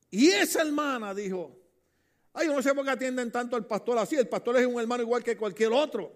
[0.09, 1.64] Y esa hermana dijo,
[2.35, 5.03] ay, no sé por qué atienden tanto al pastor así, el pastor es un hermano
[5.03, 6.11] igual que cualquier otro.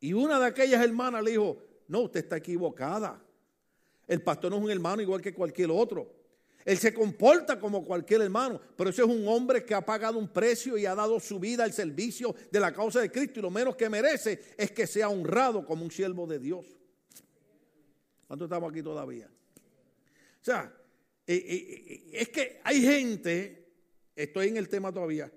[0.00, 3.22] Y una de aquellas hermanas le dijo, no, usted está equivocada.
[4.06, 6.20] El pastor no es un hermano igual que cualquier otro.
[6.64, 10.28] Él se comporta como cualquier hermano, pero ese es un hombre que ha pagado un
[10.28, 13.50] precio y ha dado su vida al servicio de la causa de Cristo y lo
[13.50, 16.66] menos que merece es que sea honrado como un siervo de Dios.
[18.26, 19.26] ¿Cuánto estamos aquí todavía?
[19.26, 20.72] O sea,
[21.26, 23.59] eh, eh, eh, es que hay gente,
[24.14, 25.30] estoy en el tema todavía,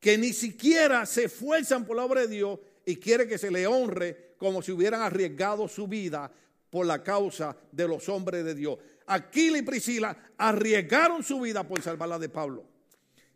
[0.00, 3.66] que ni siquiera se esfuerzan por la obra de Dios y quiere que se le
[3.66, 6.30] honre como si hubieran arriesgado su vida
[6.70, 8.78] por la causa de los hombres de Dios.
[9.06, 12.64] Aquila y Priscila arriesgaron su vida por salvarla de Pablo.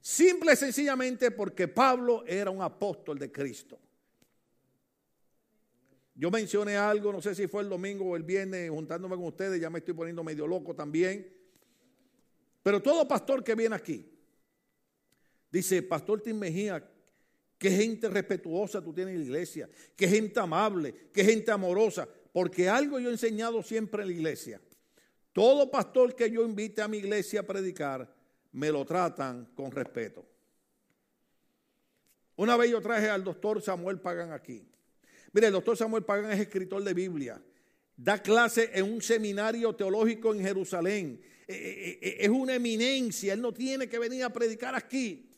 [0.01, 3.79] Simple y sencillamente porque Pablo era un apóstol de Cristo.
[6.15, 9.61] Yo mencioné algo, no sé si fue el domingo o el viernes, juntándome con ustedes,
[9.61, 11.33] ya me estoy poniendo medio loco también.
[12.63, 14.12] Pero todo pastor que viene aquí,
[15.53, 16.83] dice, Pastor Tim Mejía,
[17.59, 22.69] qué gente respetuosa tú tienes en la iglesia, qué gente amable, qué gente amorosa, porque
[22.69, 24.61] algo yo he enseñado siempre en la iglesia.
[25.33, 28.13] Todo pastor que yo invite a mi iglesia a predicar,
[28.53, 30.27] me lo tratan con respeto.
[32.37, 34.67] Una vez yo traje al doctor Samuel Pagan aquí.
[35.33, 37.43] Mire, el doctor Samuel Pagan es escritor de Biblia.
[37.97, 41.21] Da clase en un seminario teológico en Jerusalén.
[41.47, 43.33] Eh, eh, eh, es una eminencia.
[43.33, 45.32] Él no tiene que venir a predicar aquí.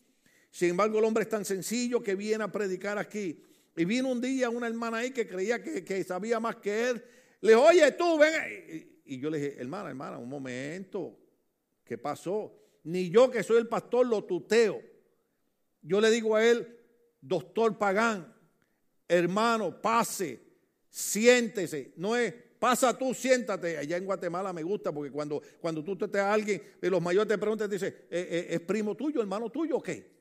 [0.54, 3.42] Sin embargo, el hombre es tan sencillo que viene a predicar aquí.
[3.76, 7.04] Y vino un día una hermana ahí que creía que, sabía más que él.
[7.40, 9.00] Le dijo, oye, tú, ven.
[9.04, 11.18] Y yo le dije, hermana, hermana, un momento,
[11.82, 12.54] ¿qué pasó?
[12.84, 14.80] Ni yo que soy el pastor lo tuteo.
[15.82, 16.78] Yo le digo a él,
[17.20, 18.32] doctor Pagán,
[19.08, 20.40] hermano, pase,
[20.88, 21.94] siéntese.
[21.96, 23.76] No es, pasa tú, siéntate.
[23.76, 27.26] Allá en Guatemala me gusta porque cuando, cuando tú te a alguien de los mayores
[27.26, 30.13] te preguntan, dice, ¿Eh, eh, ¿es primo tuyo, hermano tuyo o qué?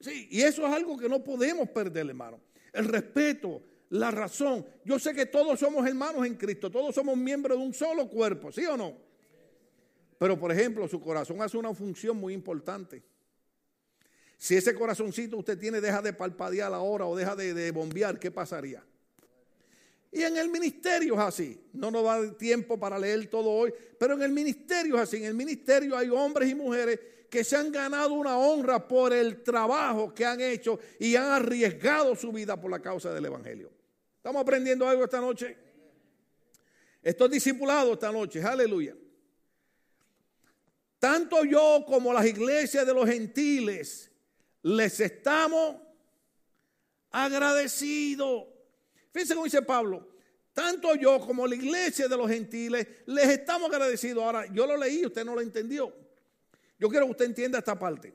[0.00, 2.40] Sí, y eso es algo que no podemos perder, hermano.
[2.72, 4.64] El respeto, la razón.
[4.84, 8.52] Yo sé que todos somos hermanos en Cristo, todos somos miembros de un solo cuerpo,
[8.52, 8.96] ¿sí o no?
[10.18, 13.02] Pero por ejemplo, su corazón hace una función muy importante.
[14.36, 18.30] Si ese corazoncito usted tiene deja de palpadear ahora o deja de, de bombear, ¿qué
[18.30, 18.84] pasaría?
[20.12, 21.60] Y en el ministerio es así.
[21.72, 25.18] No nos da tiempo para leer todo hoy, pero en el ministerio es así.
[25.18, 29.42] En el ministerio hay hombres y mujeres que se han ganado una honra por el
[29.42, 33.70] trabajo que han hecho y han arriesgado su vida por la causa del Evangelio.
[34.16, 35.56] ¿Estamos aprendiendo algo esta noche?
[37.02, 38.96] Estoy discipulado esta noche, aleluya.
[40.98, 44.10] Tanto yo como las iglesias de los gentiles
[44.62, 45.76] les estamos
[47.10, 48.48] agradecidos.
[49.12, 50.08] Fíjense cómo dice Pablo.
[50.52, 54.24] Tanto yo como la iglesia de los gentiles les estamos agradecidos.
[54.24, 56.07] Ahora, yo lo leí, usted no lo entendió.
[56.78, 58.14] Yo quiero que usted entienda esta parte.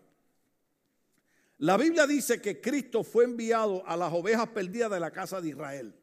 [1.58, 5.49] La Biblia dice que Cristo fue enviado a las ovejas perdidas de la casa de
[5.49, 5.93] Israel.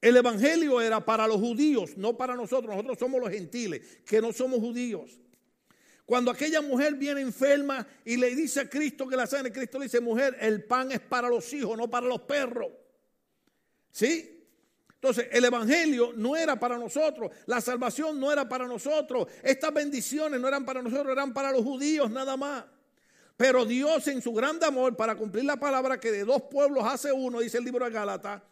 [0.00, 2.74] El Evangelio era para los judíos, no para nosotros.
[2.74, 5.18] Nosotros somos los gentiles, que no somos judíos.
[6.04, 9.86] Cuando aquella mujer viene enferma y le dice a Cristo que la sane, Cristo le
[9.86, 12.68] dice, mujer, el pan es para los hijos, no para los perros.
[13.90, 14.35] ¿Sí?
[14.96, 20.40] Entonces, el Evangelio no era para nosotros, la salvación no era para nosotros, estas bendiciones
[20.40, 22.64] no eran para nosotros, eran para los judíos nada más.
[23.36, 27.12] Pero Dios en su gran amor, para cumplir la palabra que de dos pueblos hace
[27.12, 28.42] uno, dice el libro de Gálatas,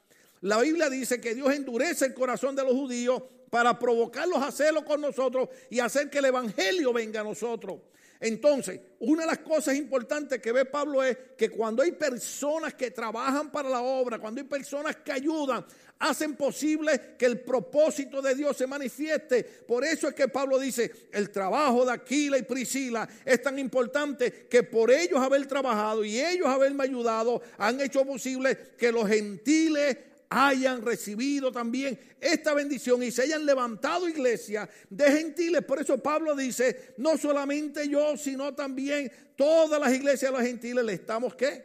[0.42, 4.84] la Biblia dice que Dios endurece el corazón de los judíos para provocarlos a hacerlo
[4.84, 7.80] con nosotros y hacer que el Evangelio venga a nosotros.
[8.24, 12.90] Entonces, una de las cosas importantes que ve Pablo es que cuando hay personas que
[12.90, 15.62] trabajan para la obra, cuando hay personas que ayudan,
[15.98, 19.44] hacen posible que el propósito de Dios se manifieste.
[19.44, 24.46] Por eso es que Pablo dice, el trabajo de Aquila y Priscila es tan importante
[24.48, 29.98] que por ellos haber trabajado y ellos haberme ayudado, han hecho posible que los gentiles
[30.28, 35.64] hayan recibido también esta bendición y se hayan levantado iglesia de gentiles.
[35.64, 40.84] Por eso Pablo dice, no solamente yo, sino también todas las iglesias de los gentiles
[40.84, 41.64] le estamos qué?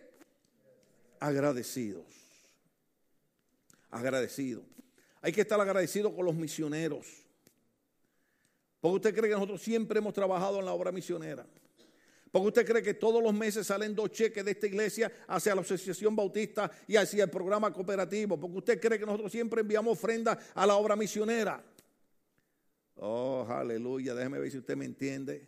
[1.19, 2.05] Agradecidos.
[3.89, 4.63] Agradecidos.
[5.21, 7.07] Hay que estar agradecido con los misioneros.
[8.79, 11.45] Porque usted cree que nosotros siempre hemos trabajado en la obra misionera.
[12.31, 15.61] Porque usted cree que todos los meses salen dos cheques de esta iglesia hacia la
[15.61, 18.39] Asociación Bautista y hacia el programa cooperativo.
[18.39, 21.63] Porque usted cree que nosotros siempre enviamos ofrenda a la obra misionera.
[22.97, 24.13] Oh, aleluya.
[24.13, 25.47] Déjeme ver si usted me entiende.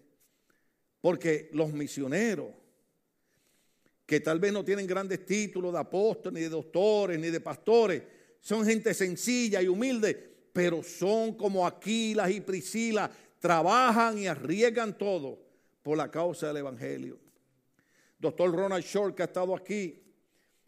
[1.02, 2.50] Porque los misioneros,
[4.06, 8.02] que tal vez no tienen grandes títulos de apóstoles, ni de doctores, ni de pastores,
[8.40, 10.16] son gente sencilla y humilde,
[10.52, 15.51] pero son como Aquilas y Priscila, trabajan y arriesgan todo
[15.82, 17.20] por la causa del Evangelio.
[18.20, 20.02] Doctor Ronald Short, que ha estado aquí,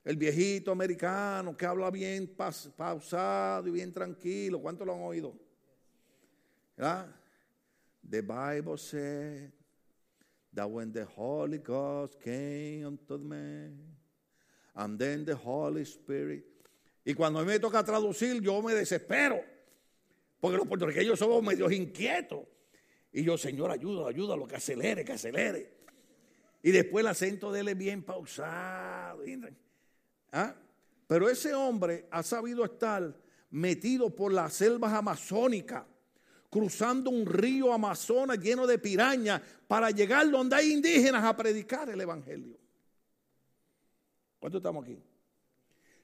[0.04, 4.60] el viejito americano que habla bien pausado y bien tranquilo.
[4.60, 5.34] ¿Cuántos lo han oído?
[6.76, 7.08] ¿verdad?
[8.10, 9.52] The Bible said
[10.54, 13.70] that when the Holy Ghost came unto me,
[14.76, 16.44] and then the Holy Spirit.
[17.06, 19.44] Y cuando a mí me toca traducir, yo me desespero.
[20.40, 22.40] Porque los puertorriqueños somos medios inquietos.
[23.14, 25.72] Y yo, Señor, ayúdalo, ayúdalo, que acelere, que acelere.
[26.64, 29.24] Y después el acento de él es bien pausado.
[30.32, 30.56] ¿Ah?
[31.08, 33.16] Pero ese hombre ha sabido estar
[33.52, 35.84] metido por las selvas amazónicas
[36.54, 42.00] cruzando un río Amazonas lleno de pirañas para llegar donde hay indígenas a predicar el
[42.00, 42.60] Evangelio.
[44.40, 45.00] ¿Cuántos estamos aquí?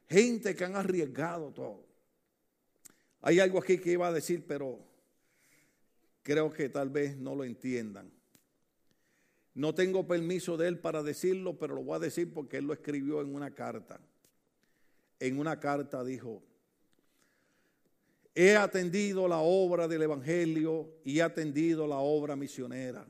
[0.07, 1.85] Gente que han arriesgado todo.
[3.21, 4.88] Hay algo aquí que iba a decir, pero
[6.23, 8.11] creo que tal vez no lo entiendan.
[9.53, 12.73] No tengo permiso de él para decirlo, pero lo voy a decir porque él lo
[12.73, 13.99] escribió en una carta.
[15.19, 16.41] En una carta dijo,
[18.35, 23.05] He atendido la obra del Evangelio y he atendido la obra misionera.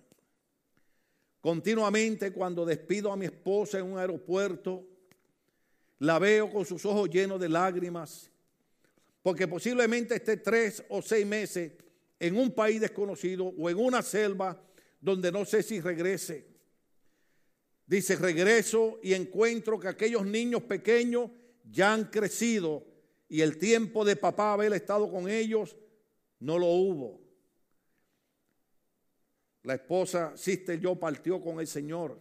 [1.41, 4.85] Continuamente cuando despido a mi esposa en un aeropuerto,
[5.99, 8.31] la veo con sus ojos llenos de lágrimas,
[9.21, 11.73] porque posiblemente esté tres o seis meses
[12.19, 14.61] en un país desconocido o en una selva
[14.99, 16.47] donde no sé si regrese.
[17.85, 21.31] Dice, regreso y encuentro que aquellos niños pequeños
[21.63, 22.85] ya han crecido
[23.27, 25.75] y el tiempo de papá haber estado con ellos
[26.39, 27.21] no lo hubo.
[29.63, 32.19] La esposa Sister yo partió con el Señor.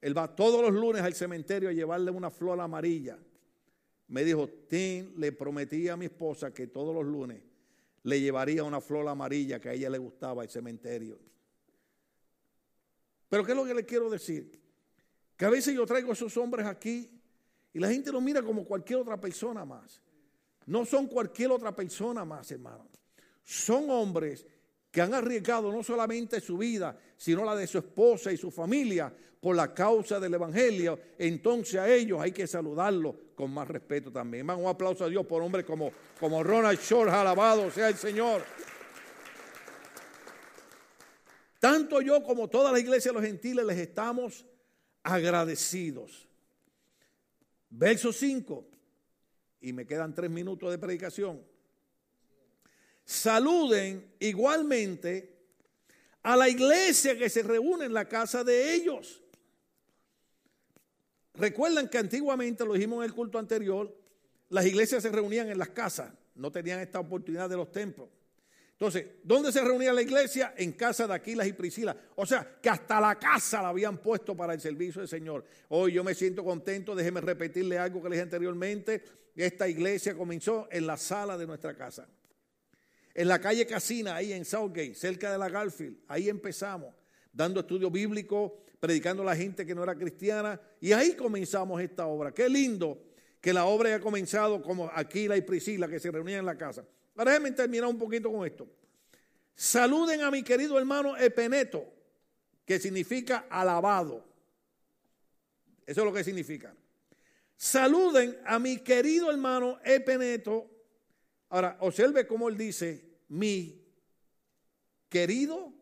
[0.00, 3.18] Él va todos los lunes al cementerio a llevarle una flor amarilla.
[4.08, 7.42] Me dijo, Tim, le prometí a mi esposa que todos los lunes
[8.02, 11.18] le llevaría una flor amarilla que a ella le gustaba al cementerio.
[13.28, 14.58] Pero ¿qué es lo que le quiero decir?
[15.36, 17.10] Que a veces yo traigo a esos hombres aquí
[17.72, 20.00] y la gente los mira como cualquier otra persona más.
[20.66, 22.88] No son cualquier otra persona más, hermano.
[23.44, 24.46] Son hombres
[24.90, 29.12] que han arriesgado no solamente su vida, sino la de su esposa y su familia
[29.40, 30.98] por la causa del Evangelio.
[31.18, 34.48] Entonces a ellos hay que saludarlos con más respeto también.
[34.48, 38.42] Un aplauso a Dios por hombres como, como Ronald Short, alabado sea el Señor.
[41.60, 44.46] Tanto yo como toda la iglesia de los gentiles les estamos
[45.02, 46.28] agradecidos
[47.70, 48.66] Verso 5,
[49.60, 51.42] y me quedan tres minutos de predicación.
[53.08, 55.34] Saluden igualmente
[56.22, 59.22] a la iglesia que se reúne en la casa de ellos.
[61.32, 63.96] Recuerdan que antiguamente, lo dijimos en el culto anterior,
[64.50, 68.10] las iglesias se reunían en las casas, no tenían esta oportunidad de los templos.
[68.72, 70.52] Entonces, ¿dónde se reunía la iglesia?
[70.58, 71.96] En casa de Aquilas y Priscila.
[72.16, 75.46] O sea, que hasta la casa la habían puesto para el servicio del Señor.
[75.70, 79.02] Hoy yo me siento contento, déjeme repetirle algo que le dije anteriormente.
[79.34, 82.06] Esta iglesia comenzó en la sala de nuestra casa.
[83.18, 85.96] En la calle Casina, ahí en Southgate, cerca de la Garfield.
[86.06, 86.94] Ahí empezamos,
[87.32, 90.60] dando estudio bíblico, predicando a la gente que no era cristiana.
[90.80, 92.32] Y ahí comenzamos esta obra.
[92.32, 93.02] Qué lindo
[93.40, 96.86] que la obra haya comenzado como Aquila y Priscila, que se reunían en la casa.
[97.16, 98.68] Ahora déjenme terminar un poquito con esto.
[99.52, 101.92] Saluden a mi querido hermano Epeneto,
[102.64, 104.24] que significa alabado.
[105.84, 106.72] Eso es lo que significa.
[107.56, 110.70] Saluden a mi querido hermano Epeneto.
[111.48, 113.84] Ahora, observe cómo él dice, mi
[115.08, 115.72] querido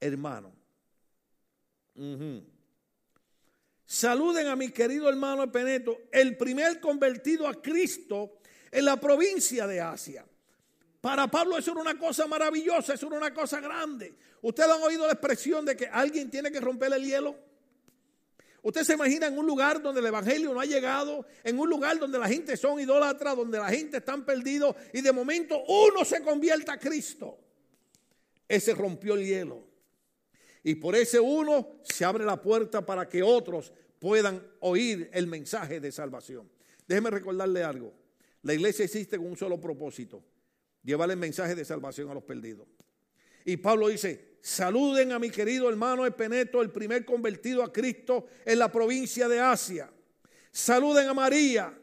[0.00, 0.52] hermano.
[3.84, 8.38] Saluden a mi querido hermano Epeneto, el primer convertido a Cristo
[8.70, 10.26] en la provincia de Asia.
[11.00, 14.14] Para Pablo eso era una cosa maravillosa, eso era una cosa grande.
[14.42, 17.47] ¿Ustedes han oído la expresión de que alguien tiene que romper el hielo?
[18.62, 21.98] Usted se imagina en un lugar donde el Evangelio no ha llegado, en un lugar
[21.98, 26.22] donde la gente son idólatras, donde la gente está perdidos y de momento uno se
[26.22, 27.38] convierta a Cristo.
[28.48, 29.64] Ese rompió el hielo.
[30.64, 35.80] Y por ese uno se abre la puerta para que otros puedan oír el mensaje
[35.80, 36.50] de salvación.
[36.86, 37.94] Déjeme recordarle algo.
[38.42, 40.24] La iglesia existe con un solo propósito,
[40.82, 42.66] llevar el mensaje de salvación a los perdidos.
[43.44, 48.58] Y Pablo dice, saluden a mi querido hermano Epeneto, el primer convertido a Cristo en
[48.58, 49.90] la provincia de Asia.
[50.50, 51.78] Saluden a María.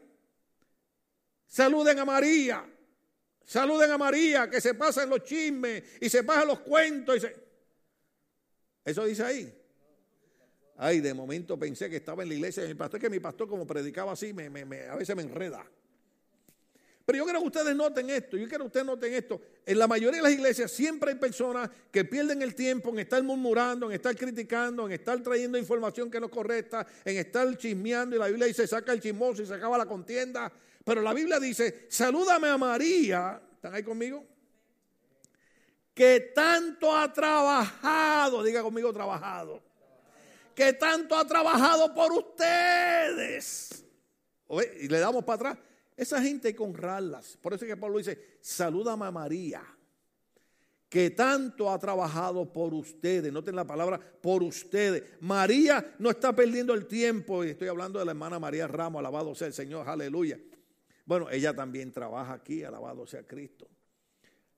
[1.46, 2.68] Saluden a María.
[3.44, 7.22] Saluden a María, que se pasan los chismes y se pasan los cuentos.
[7.22, 7.28] Y
[8.84, 9.62] Eso dice ahí.
[10.76, 13.48] Ay, de momento pensé que estaba en la iglesia de mi pastor, que mi pastor
[13.48, 14.48] como predicaba así, me,
[14.88, 15.64] a veces me enreda.
[17.06, 19.40] Pero yo quiero que ustedes noten esto, yo quiero que ustedes noten esto.
[19.64, 23.22] En la mayoría de las iglesias siempre hay personas que pierden el tiempo en estar
[23.22, 28.16] murmurando, en estar criticando, en estar trayendo información que no es correcta, en estar chismeando
[28.16, 30.52] y la Biblia dice saca el chismoso y se acaba la contienda.
[30.84, 34.24] Pero la Biblia dice, salúdame a María, ¿están ahí conmigo?
[35.94, 39.62] Que tanto ha trabajado, diga conmigo trabajado,
[40.56, 43.84] que tanto ha trabajado por ustedes.
[44.80, 45.66] Y le damos para atrás.
[45.96, 47.38] Esa gente hay que honrarlas.
[47.40, 49.62] Por eso es que Pablo dice, salúdame a María,
[50.88, 53.32] que tanto ha trabajado por ustedes.
[53.32, 55.02] Noten la palabra por ustedes.
[55.20, 57.44] María no está perdiendo el tiempo.
[57.44, 60.38] Y estoy hablando de la hermana María Ramos, alabado sea el Señor, aleluya.
[61.06, 63.68] Bueno, ella también trabaja aquí, alabado sea Cristo.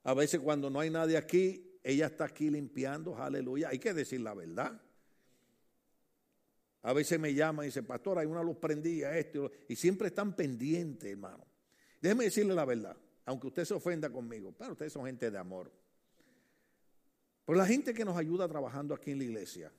[0.03, 3.69] A veces cuando no hay nadie aquí, ella está aquí limpiando, aleluya.
[3.69, 4.81] Hay que decir la verdad.
[6.83, 10.35] A veces me llama y dice, pastor, hay una luz prendida, esto, y siempre están
[10.35, 11.45] pendientes, hermano.
[12.01, 15.73] Déjeme decirle la verdad, aunque usted se ofenda conmigo, pero ustedes son gente de amor.
[17.45, 19.73] Por la gente que nos ayuda trabajando aquí en la iglesia,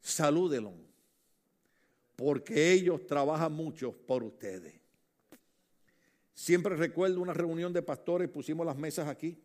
[0.00, 0.74] salúdelo,
[2.16, 4.74] porque ellos trabajan mucho por ustedes.
[6.34, 9.42] Siempre recuerdo una reunión de pastores, pusimos las mesas aquí,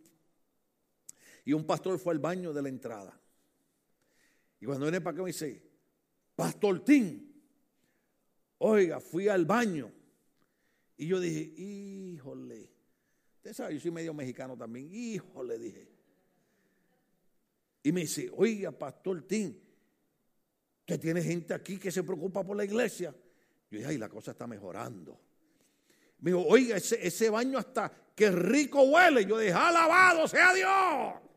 [1.46, 3.18] y un pastor fue al baño de la entrada.
[4.60, 5.71] Y cuando viene para acá me dice,
[6.36, 7.28] Pastor Tim,
[8.58, 9.92] oiga, fui al baño.
[10.98, 12.70] Y yo dije, híjole.
[13.38, 14.90] Usted sabe, yo soy medio mexicano también.
[14.94, 15.90] Híjole, dije.
[17.84, 19.56] Y me dice, oiga, Pastor Tim,
[20.86, 23.16] que tiene gente aquí que se preocupa por la iglesia.
[23.72, 25.20] Yo dije, ay, la cosa está mejorando.
[26.20, 29.26] Me dijo, oiga, ese, ese baño hasta que rico huele.
[29.26, 31.31] Yo dije, alabado sea Dios.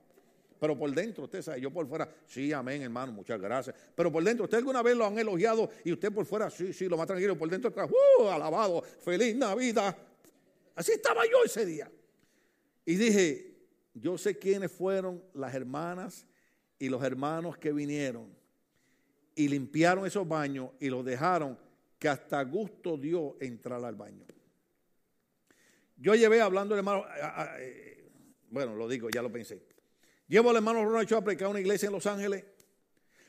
[0.59, 3.75] Pero por dentro, usted sabe, yo por fuera, sí, amén, hermano, muchas gracias.
[3.95, 6.89] Pero por dentro, usted alguna vez lo han elogiado y usted por fuera, sí, sí,
[6.89, 7.37] lo más tranquilo.
[7.37, 9.97] Por dentro, uh, alabado, feliz Navidad.
[10.75, 11.91] Así estaba yo ese día.
[12.85, 13.55] Y dije,
[13.95, 16.27] yo sé quiénes fueron las hermanas
[16.79, 18.29] y los hermanos que vinieron
[19.35, 21.59] y limpiaron esos baños y los dejaron
[21.99, 24.25] que hasta gusto dio entrar al baño.
[25.97, 27.05] Yo llevé hablando, hermano,
[27.59, 28.11] eh,
[28.51, 29.63] bueno, lo digo, ya lo pensé.
[30.27, 32.45] Llevo al hermano Ronald a predicar una iglesia en Los Ángeles.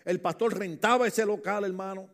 [0.05, 2.09] El pastor rentaba ese local, hermano.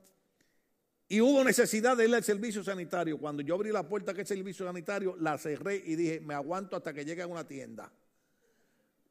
[1.08, 3.18] Y hubo necesidad de ir al servicio sanitario.
[3.18, 6.78] Cuando yo abrí la puerta que es servicio sanitario, la cerré y dije, me aguanto
[6.78, 7.92] hasta que llegue a una tienda.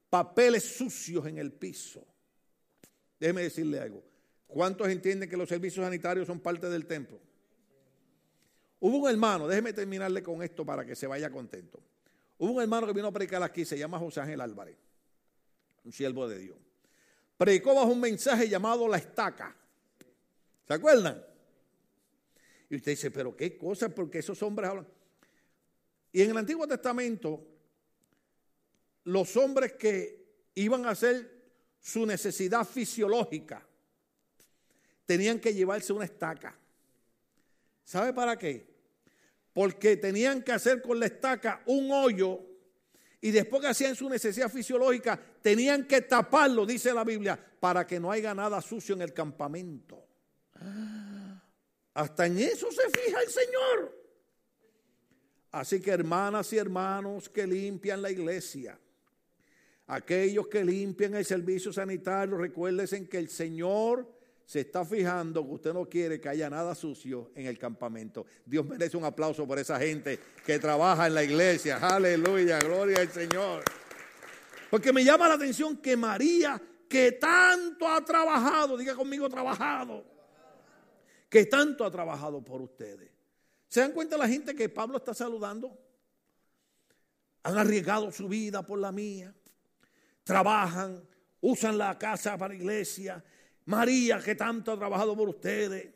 [0.08, 2.04] Papeles sucios en el piso.
[3.20, 4.02] Déjeme decirle algo.
[4.46, 7.20] ¿Cuántos entienden que los servicios sanitarios son parte del templo?
[8.80, 11.80] Hubo un hermano, déjeme terminarle con esto para que se vaya contento.
[12.38, 14.89] Hubo un hermano que vino a predicar aquí, se llama José Ángel Álvarez
[15.84, 16.58] un siervo de Dios.
[17.36, 19.56] Predicó bajo un mensaje llamado la estaca.
[20.66, 21.24] ¿Se acuerdan?
[22.68, 24.86] Y usted dice, pero qué cosa, porque esos hombres hablan.
[26.12, 27.46] Y en el Antiguo Testamento,
[29.04, 30.24] los hombres que
[30.54, 31.40] iban a hacer
[31.80, 33.66] su necesidad fisiológica
[35.06, 36.56] tenían que llevarse una estaca.
[37.84, 38.68] ¿Sabe para qué?
[39.52, 42.49] Porque tenían que hacer con la estaca un hoyo
[43.20, 48.00] y después que hacían su necesidad fisiológica, tenían que taparlo, dice la Biblia, para que
[48.00, 50.02] no haya nada sucio en el campamento.
[51.92, 54.00] Hasta en eso se fija el Señor.
[55.52, 58.78] Así que hermanas y hermanos que limpian la iglesia,
[59.88, 64.19] aquellos que limpian el servicio sanitario, recuérdense que el Señor
[64.50, 68.26] se está fijando que usted no quiere que haya nada sucio en el campamento.
[68.44, 71.76] Dios merece un aplauso por esa gente que trabaja en la iglesia.
[71.76, 73.62] Aleluya, gloria al Señor.
[74.68, 80.04] Porque me llama la atención que María, que tanto ha trabajado, diga conmigo trabajado,
[81.28, 83.08] que tanto ha trabajado por ustedes.
[83.68, 85.78] ¿Se dan cuenta la gente que Pablo está saludando?
[87.44, 89.32] Han arriesgado su vida por la mía.
[90.24, 91.00] Trabajan,
[91.40, 93.22] usan la casa para la iglesia,
[93.66, 95.88] María que tanto ha trabajado por ustedes.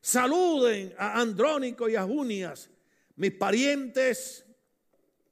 [0.00, 2.70] Saluden a Andrónico y a Junias,
[3.16, 4.44] mis parientes,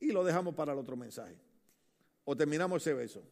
[0.00, 1.36] y lo dejamos para el otro mensaje.
[2.24, 3.22] O terminamos ese beso.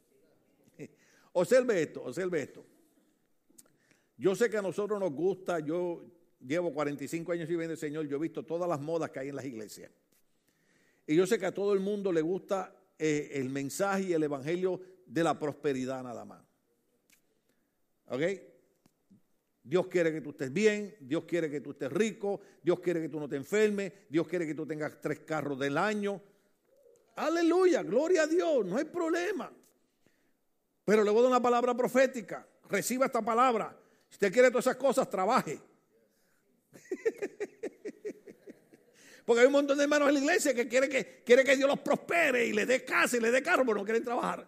[1.33, 2.65] Observe esto, observe esto.
[4.17, 6.05] Yo sé que a nosotros nos gusta, yo
[6.41, 9.37] llevo 45 años viviendo el Señor, yo he visto todas las modas que hay en
[9.37, 9.91] las iglesias.
[11.07, 14.23] Y yo sé que a todo el mundo le gusta eh, el mensaje y el
[14.23, 16.44] evangelio de la prosperidad nada más.
[18.09, 18.23] ¿Ok?
[19.63, 23.09] Dios quiere que tú estés bien, Dios quiere que tú estés rico, Dios quiere que
[23.09, 26.21] tú no te enfermes, Dios quiere que tú tengas tres carros del año.
[27.17, 29.51] Aleluya, gloria a Dios, no hay problema.
[30.85, 32.47] Pero le voy a dar una palabra profética.
[32.69, 33.75] Reciba esta palabra.
[34.11, 35.59] Si usted quiere todas esas cosas, trabaje.
[39.25, 41.67] Porque hay un montón de hermanos en la iglesia que quieren que, quiere que Dios
[41.69, 44.47] los prospere y les dé casa y les dé carro, pero no quieren trabajar.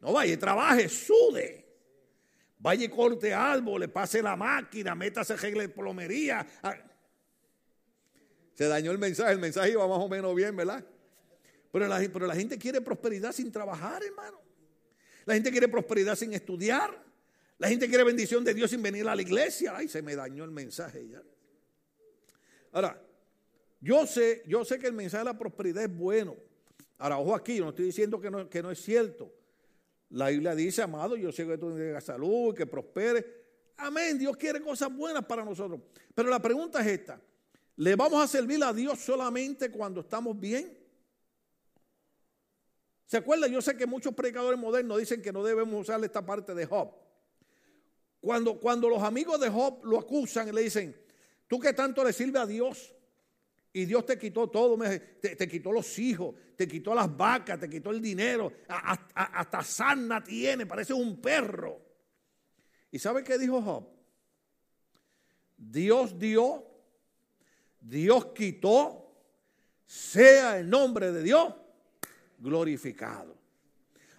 [0.00, 1.67] No vaya trabaje, sude.
[2.60, 6.46] Vaya y corte árboles, pase la máquina, métase regla de plomería.
[6.62, 6.76] Ah.
[8.54, 10.84] Se dañó el mensaje, el mensaje iba más o menos bien, ¿verdad?
[11.70, 14.40] Pero la, pero la gente quiere prosperidad sin trabajar, hermano.
[15.26, 17.04] La gente quiere prosperidad sin estudiar.
[17.58, 19.74] La gente quiere bendición de Dios sin venir a la iglesia.
[19.76, 21.22] Ay, se me dañó el mensaje ya.
[22.72, 23.00] Ahora,
[23.80, 26.36] yo sé, yo sé que el mensaje de la prosperidad es bueno.
[26.98, 29.32] Ahora, ojo aquí, no estoy diciendo que no, que no es cierto.
[30.10, 33.38] La Biblia dice, amado, yo sé que tú tengas salud, que prospere.
[33.76, 35.80] Amén, Dios quiere cosas buenas para nosotros.
[36.14, 37.20] Pero la pregunta es esta,
[37.76, 40.76] ¿le vamos a servir a Dios solamente cuando estamos bien?
[43.06, 43.46] ¿Se acuerda?
[43.46, 46.90] Yo sé que muchos predicadores modernos dicen que no debemos usar esta parte de Job.
[48.20, 50.96] Cuando, cuando los amigos de Job lo acusan y le dicen,
[51.46, 52.94] tú que tanto le sirves a Dios,
[53.78, 54.76] y Dios te quitó todo,
[55.20, 60.24] te, quitó los hijos, te quitó las vacas, te quitó el dinero, hasta, hasta sana
[60.24, 61.80] tiene, parece un perro.
[62.90, 63.88] ¿Y sabe qué dijo Job?
[65.56, 66.66] Dios dio,
[67.80, 69.14] Dios quitó,
[69.86, 71.54] sea el nombre de Dios
[72.38, 73.36] glorificado.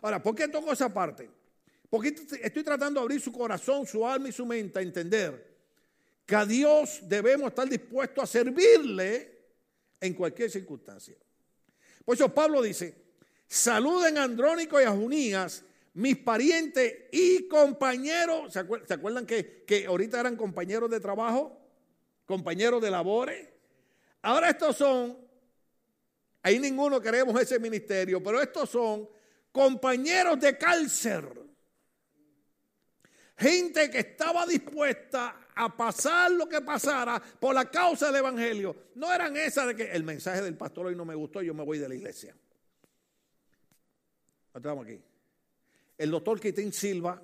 [0.01, 1.30] Ahora, ¿por qué toco esa parte?
[1.89, 5.49] Porque estoy tratando de abrir su corazón, su alma y su mente a entender
[6.26, 9.39] que a Dios debemos estar dispuestos a servirle
[10.02, 11.16] en cualquier circunstancia.
[12.06, 12.95] Por eso Pablo dice,
[13.47, 18.54] saluden a Andrónico y a Junías, mis parientes y compañeros.
[18.54, 21.60] ¿Se acuerdan, que, que ahorita eran compañeros de trabajo?
[22.26, 23.50] Compañeros de labores.
[24.22, 25.18] Ahora estos son,
[26.43, 29.10] ahí ninguno queremos ese ministerio, pero estos son
[29.52, 31.30] compañeros de cárcel.
[33.38, 38.74] Gente que estaba dispuesta a pasar lo que pasara por la causa del Evangelio.
[38.95, 41.66] No eran esas de que el mensaje del pastor hoy no me gustó, yo me
[41.66, 42.34] voy de la iglesia.
[44.55, 45.01] Estamos aquí.
[45.97, 47.22] El doctor Quitín Silva,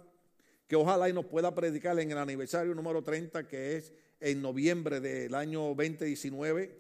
[0.67, 4.99] que ojalá y nos pueda predicar en el aniversario número 30, que es en noviembre
[4.99, 6.77] del año 2019,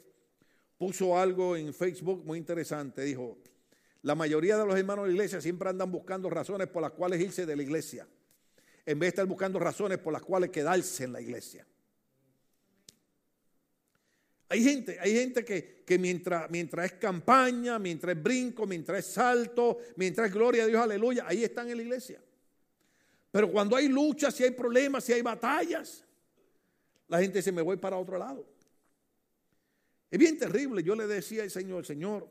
[0.77, 3.01] puso algo en Facebook muy interesante.
[3.03, 3.37] Dijo,
[4.01, 7.21] la mayoría de los hermanos de la iglesia siempre andan buscando razones por las cuales
[7.21, 8.05] irse de la iglesia
[8.85, 11.65] en vez de estar buscando razones por las cuales quedarse en la iglesia.
[14.47, 19.13] Hay gente, hay gente que, que mientras, mientras es campaña, mientras es brinco, mientras es
[19.13, 22.21] salto, mientras es gloria a Dios, aleluya, ahí están en la iglesia.
[23.31, 26.05] Pero cuando hay luchas, si hay problemas, si hay batallas,
[27.07, 28.45] la gente se me voy para otro lado.
[30.09, 30.83] Es bien terrible.
[30.83, 32.29] Yo le decía al Señor, Señor,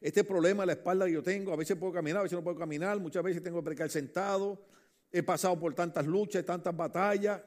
[0.00, 2.42] este problema de la espalda que yo tengo, a veces puedo caminar, a veces no
[2.42, 4.64] puedo caminar, muchas veces tengo que predicar sentado,
[5.12, 7.40] he pasado por tantas luchas, tantas batallas.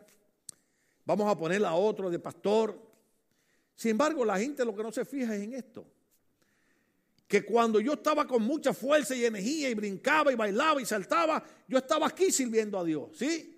[1.03, 2.79] Vamos a ponerla a otro de pastor.
[3.75, 5.85] Sin embargo, la gente lo que no se fija es en esto.
[7.27, 11.43] Que cuando yo estaba con mucha fuerza y energía y brincaba y bailaba y saltaba,
[11.67, 13.51] yo estaba aquí sirviendo a Dios, ¿sí?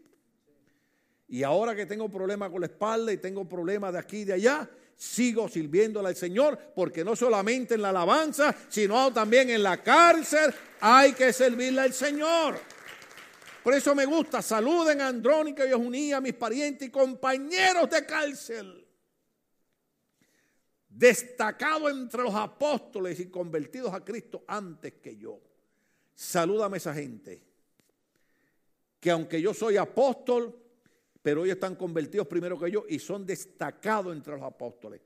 [1.28, 4.34] Y ahora que tengo problemas con la espalda y tengo problemas de aquí y de
[4.34, 9.84] allá, sigo sirviéndole al Señor, porque no solamente en la alabanza, sino también en la
[9.84, 12.58] cárcel hay que servirle al Señor.
[13.68, 14.42] Por eso me gusta.
[14.42, 18.88] Saluden a Andrónica y a Junía, mis parientes y compañeros de cárcel.
[20.88, 25.42] Destacado entre los apóstoles y convertidos a Cristo antes que yo.
[26.16, 27.44] Salúdame esa gente.
[29.02, 30.58] Que aunque yo soy apóstol,
[31.22, 35.02] pero ellos están convertidos primero que yo y son destacados entre los apóstoles.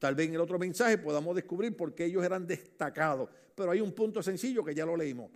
[0.00, 3.30] Tal vez en el otro mensaje podamos descubrir por qué ellos eran destacados.
[3.54, 5.30] Pero hay un punto sencillo que ya lo leímos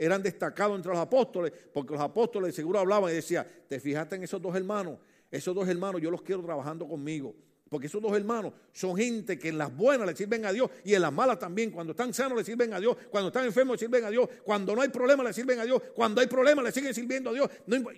[0.00, 4.22] eran destacados entre los apóstoles, porque los apóstoles seguro hablaban y decían, te fijaste en
[4.22, 4.98] esos dos hermanos,
[5.30, 7.34] esos dos hermanos yo los quiero trabajando conmigo.
[7.68, 10.94] Porque esos dos hermanos son gente que en las buenas le sirven a Dios y
[10.94, 11.70] en las malas también.
[11.70, 12.96] Cuando están sanos le sirven a Dios.
[13.10, 14.28] Cuando están enfermos le sirven a Dios.
[14.42, 15.80] Cuando no hay problema le sirven a Dios.
[15.94, 17.48] Cuando hay problemas le siguen sirviendo a Dios.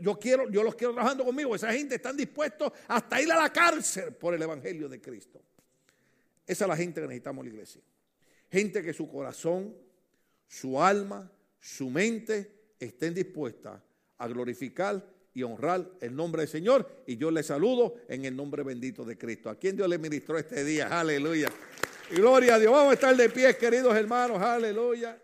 [0.03, 1.55] yo, quiero, yo los quiero trabajando conmigo.
[1.55, 5.41] Esa gente está dispuestos hasta ir a la cárcel por el Evangelio de Cristo.
[6.47, 7.81] Esa es la gente que necesitamos en la iglesia.
[8.51, 9.75] Gente que su corazón,
[10.49, 11.33] su alma,
[11.63, 13.81] su mente estén dispuestas
[14.19, 17.05] a glorificar y honrar el nombre del Señor.
[17.07, 19.49] Y yo les saludo en el nombre bendito de Cristo.
[19.49, 20.89] ¿A quien Dios le ministró este día?
[20.89, 21.49] Aleluya.
[22.11, 22.73] Gloria a Dios.
[22.73, 24.43] Vamos a estar de pie, queridos hermanos.
[24.43, 25.22] Aleluya.